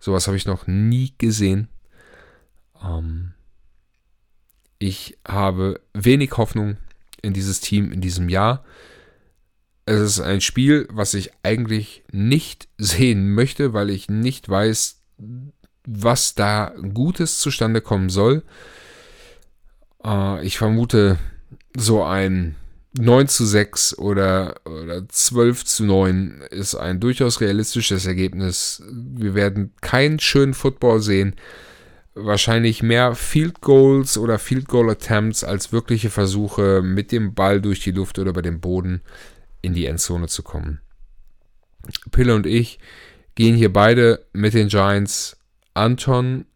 [0.00, 1.68] Sowas habe ich noch nie gesehen.
[2.82, 3.34] Ähm,
[4.78, 6.76] ich habe wenig Hoffnung
[7.22, 8.64] in dieses Team in diesem Jahr.
[9.84, 15.00] Es ist ein Spiel, was ich eigentlich nicht sehen möchte, weil ich nicht weiß,
[15.84, 18.42] was da Gutes zustande kommen soll.
[20.04, 21.18] Äh, ich vermute
[21.76, 22.56] so ein
[22.98, 28.82] 9 zu 6 oder, oder 12 zu 9 ist ein durchaus realistisches Ergebnis.
[28.90, 31.34] Wir werden keinen schönen Football sehen.
[32.14, 37.80] Wahrscheinlich mehr Field Goals oder Field Goal Attempts als wirkliche Versuche, mit dem Ball durch
[37.80, 39.02] die Luft oder über den Boden
[39.60, 40.80] in die Endzone zu kommen.
[42.10, 42.78] Pille und ich
[43.34, 45.36] gehen hier beide mit den Giants.
[45.74, 46.46] Anton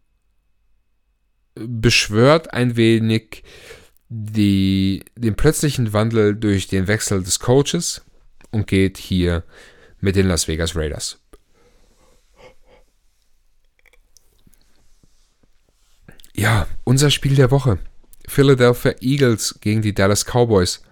[1.53, 3.43] beschwört ein wenig
[4.13, 8.01] die, den plötzlichen Wandel durch den Wechsel des Coaches
[8.51, 9.43] und geht hier
[10.01, 11.17] mit den Las Vegas Raiders.
[16.35, 17.79] Ja, unser Spiel der Woche.
[18.27, 20.83] Philadelphia Eagles gegen die Dallas Cowboys.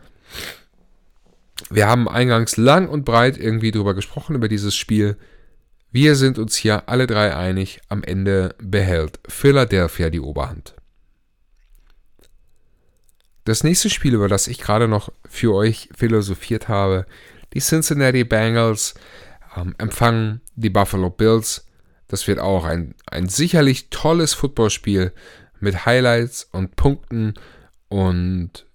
[1.70, 5.17] Wir haben eingangs lang und breit irgendwie drüber gesprochen, über dieses Spiel.
[5.91, 10.79] Wir sind uns hier alle drei einig, am Ende behält Philadelphia die Oberhand.
[13.50, 17.08] Das nächste Spiel, über das ich gerade noch für euch philosophiert habe,
[17.56, 18.93] die Cincinnati Bengals
[19.58, 21.66] ähm, empfangen die Buffalo Bills.
[22.08, 25.14] Das wird auch ein, ein sicherlich tolles Footballspiel
[25.60, 27.34] mit Highlights und Punkten
[27.88, 28.68] und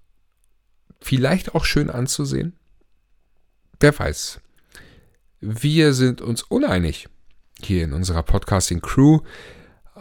[1.01, 2.59] vielleicht auch schön anzusehen.
[3.79, 4.41] Wer weiß.
[5.39, 7.09] Wir sind uns uneinig
[7.63, 9.21] hier in unserer Podcasting-Crew.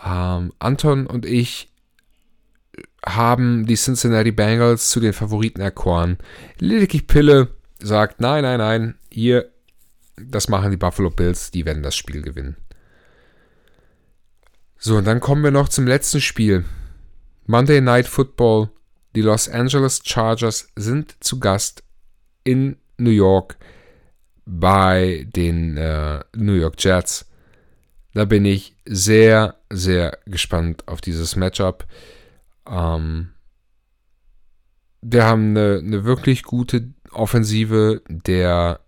[0.04, 1.73] Ähm, Anton und ich
[3.06, 6.18] haben die Cincinnati Bengals zu den Favoriten erkoren.
[6.60, 7.50] Lediglich Pille
[7.80, 9.50] sagt, nein, nein, nein, ihr
[10.18, 12.56] Das machen die Buffalo Bills, die werden das Spiel gewinnen.
[14.78, 16.66] So, und dann kommen wir noch zum letzten Spiel.
[17.46, 18.70] Monday Night Football.
[19.16, 21.84] Die Los Angeles Chargers sind zu Gast
[22.44, 23.58] in New York
[24.46, 27.26] bei den äh, New York Jets.
[28.14, 31.86] Da bin ich sehr, sehr gespannt auf dieses Matchup.
[32.70, 33.30] Ähm,
[35.02, 38.80] wir haben eine, eine wirklich gute Offensive der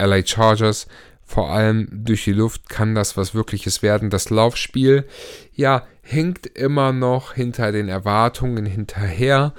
[0.00, 0.86] LA Chargers.
[1.22, 4.10] Vor allem durch die Luft kann das was Wirkliches werden.
[4.10, 5.06] Das Laufspiel,
[5.54, 9.54] ja, hinkt immer noch hinter den Erwartungen hinterher.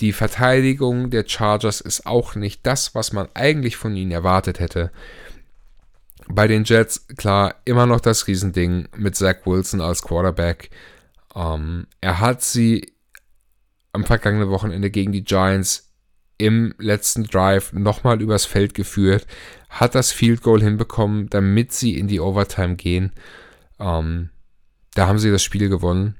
[0.00, 4.90] Die Verteidigung der Chargers ist auch nicht das, was man eigentlich von ihnen erwartet hätte.
[6.28, 10.70] Bei den Jets, klar, immer noch das Riesending mit Zach Wilson als Quarterback.
[11.34, 12.92] Ähm, er hat sie
[13.92, 15.92] am vergangenen Wochenende gegen die Giants
[16.38, 19.26] im letzten Drive nochmal übers Feld geführt,
[19.68, 23.12] hat das Field Goal hinbekommen, damit sie in die Overtime gehen.
[23.78, 24.30] Ähm,
[24.94, 26.16] da haben sie das Spiel gewonnen.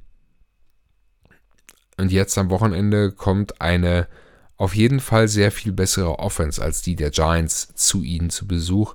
[1.97, 4.09] Und jetzt am Wochenende kommt eine
[4.57, 8.95] auf jeden Fall sehr viel bessere Offense als die der Giants zu ihnen zu Besuch.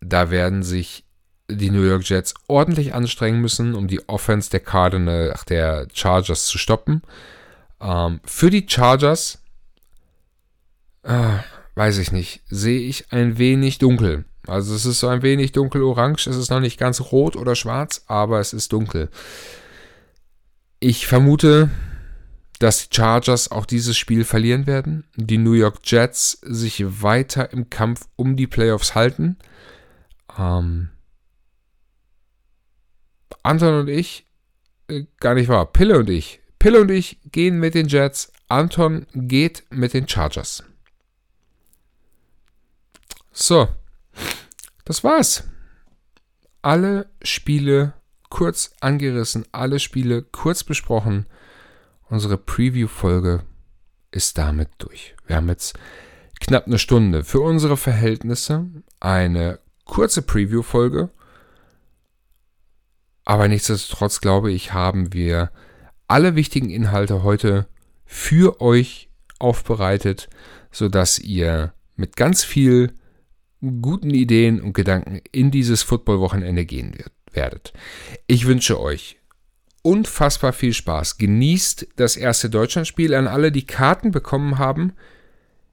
[0.00, 1.04] Da werden sich
[1.50, 6.58] die New York Jets ordentlich anstrengen müssen, um die Offense der Cardinal, der Chargers zu
[6.58, 7.02] stoppen.
[7.80, 9.38] Ähm, für die Chargers,
[11.04, 11.38] äh,
[11.74, 14.24] weiß ich nicht, sehe ich ein wenig dunkel.
[14.46, 18.04] Also es ist so ein wenig dunkel-orange, es ist noch nicht ganz rot oder schwarz,
[18.06, 19.10] aber es ist dunkel.
[20.80, 21.70] Ich vermute,
[22.58, 27.70] dass die Chargers auch dieses Spiel verlieren werden, die New York Jets sich weiter im
[27.70, 29.36] Kampf um die Playoffs halten.
[30.38, 30.88] Ähm,
[33.42, 34.26] Anton und ich,
[34.88, 39.06] äh, gar nicht wahr, Pille und ich, Pille und ich gehen mit den Jets, Anton
[39.14, 40.64] geht mit den Chargers.
[43.32, 43.68] So,
[44.84, 45.44] das war's.
[46.62, 47.94] Alle Spiele
[48.30, 51.26] kurz angerissen, alle Spiele kurz besprochen.
[52.08, 53.44] Unsere Preview-Folge
[54.10, 55.14] ist damit durch.
[55.26, 55.78] Wir haben jetzt
[56.40, 58.66] knapp eine Stunde für unsere Verhältnisse
[59.00, 61.10] eine kurze Preview-Folge.
[63.28, 65.50] Aber nichtsdestotrotz glaube ich, haben wir
[66.06, 67.68] alle wichtigen Inhalte heute
[68.06, 70.30] für euch aufbereitet,
[70.72, 72.94] sodass ihr mit ganz viel
[73.82, 76.96] guten Ideen und Gedanken in dieses Football-Wochenende gehen
[77.30, 77.74] werdet.
[78.26, 79.18] Ich wünsche euch
[79.82, 81.18] unfassbar viel Spaß.
[81.18, 84.94] Genießt das erste Deutschlandspiel an alle, die Karten bekommen haben.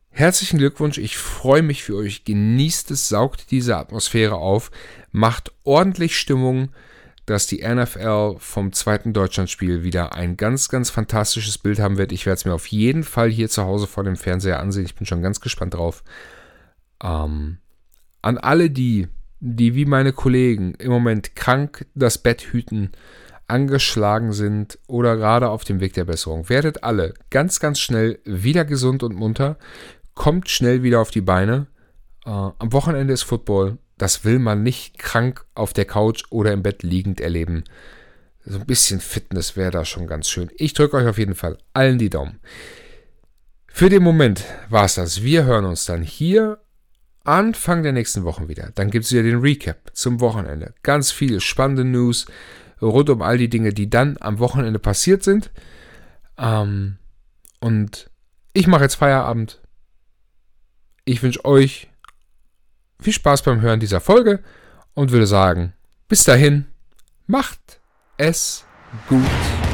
[0.09, 2.25] Herzlichen Glückwunsch, ich freue mich für euch.
[2.25, 4.71] Genießt es, saugt diese Atmosphäre auf,
[5.13, 6.71] macht ordentlich Stimmung
[7.25, 12.11] dass die NFL vom zweiten Deutschlandspiel wieder ein ganz, ganz fantastisches Bild haben wird.
[12.11, 14.85] Ich werde es mir auf jeden Fall hier zu Hause vor dem Fernseher ansehen.
[14.85, 16.03] Ich bin schon ganz gespannt drauf.
[17.03, 17.57] Ähm,
[18.21, 19.07] an alle die,
[19.39, 22.91] die wie meine Kollegen im Moment krank das Bett hüten,
[23.47, 28.65] angeschlagen sind oder gerade auf dem Weg der Besserung, werdet alle ganz, ganz schnell wieder
[28.65, 29.57] gesund und munter.
[30.13, 31.67] Kommt schnell wieder auf die Beine.
[32.25, 36.63] Äh, am Wochenende ist Football das will man nicht krank auf der Couch oder im
[36.63, 37.63] Bett liegend erleben.
[38.45, 40.51] So ein bisschen Fitness wäre da schon ganz schön.
[40.57, 42.39] Ich drücke euch auf jeden Fall allen die Daumen.
[43.67, 45.23] Für den Moment war es das.
[45.23, 46.59] Wir hören uns dann hier
[47.23, 48.71] Anfang der nächsten Wochen wieder.
[48.75, 50.73] Dann gibt es wieder den Recap zum Wochenende.
[50.83, 52.27] Ganz viele spannende News
[52.81, 55.51] rund um all die Dinge, die dann am Wochenende passiert sind.
[56.37, 56.97] Ähm,
[57.59, 58.11] und
[58.53, 59.59] ich mache jetzt Feierabend.
[61.03, 61.89] Ich wünsche euch
[62.99, 64.41] viel Spaß beim Hören dieser Folge
[64.93, 65.73] und würde sagen,
[66.07, 66.65] bis dahin,
[67.27, 67.79] macht
[68.17, 68.65] es
[69.09, 69.64] gut.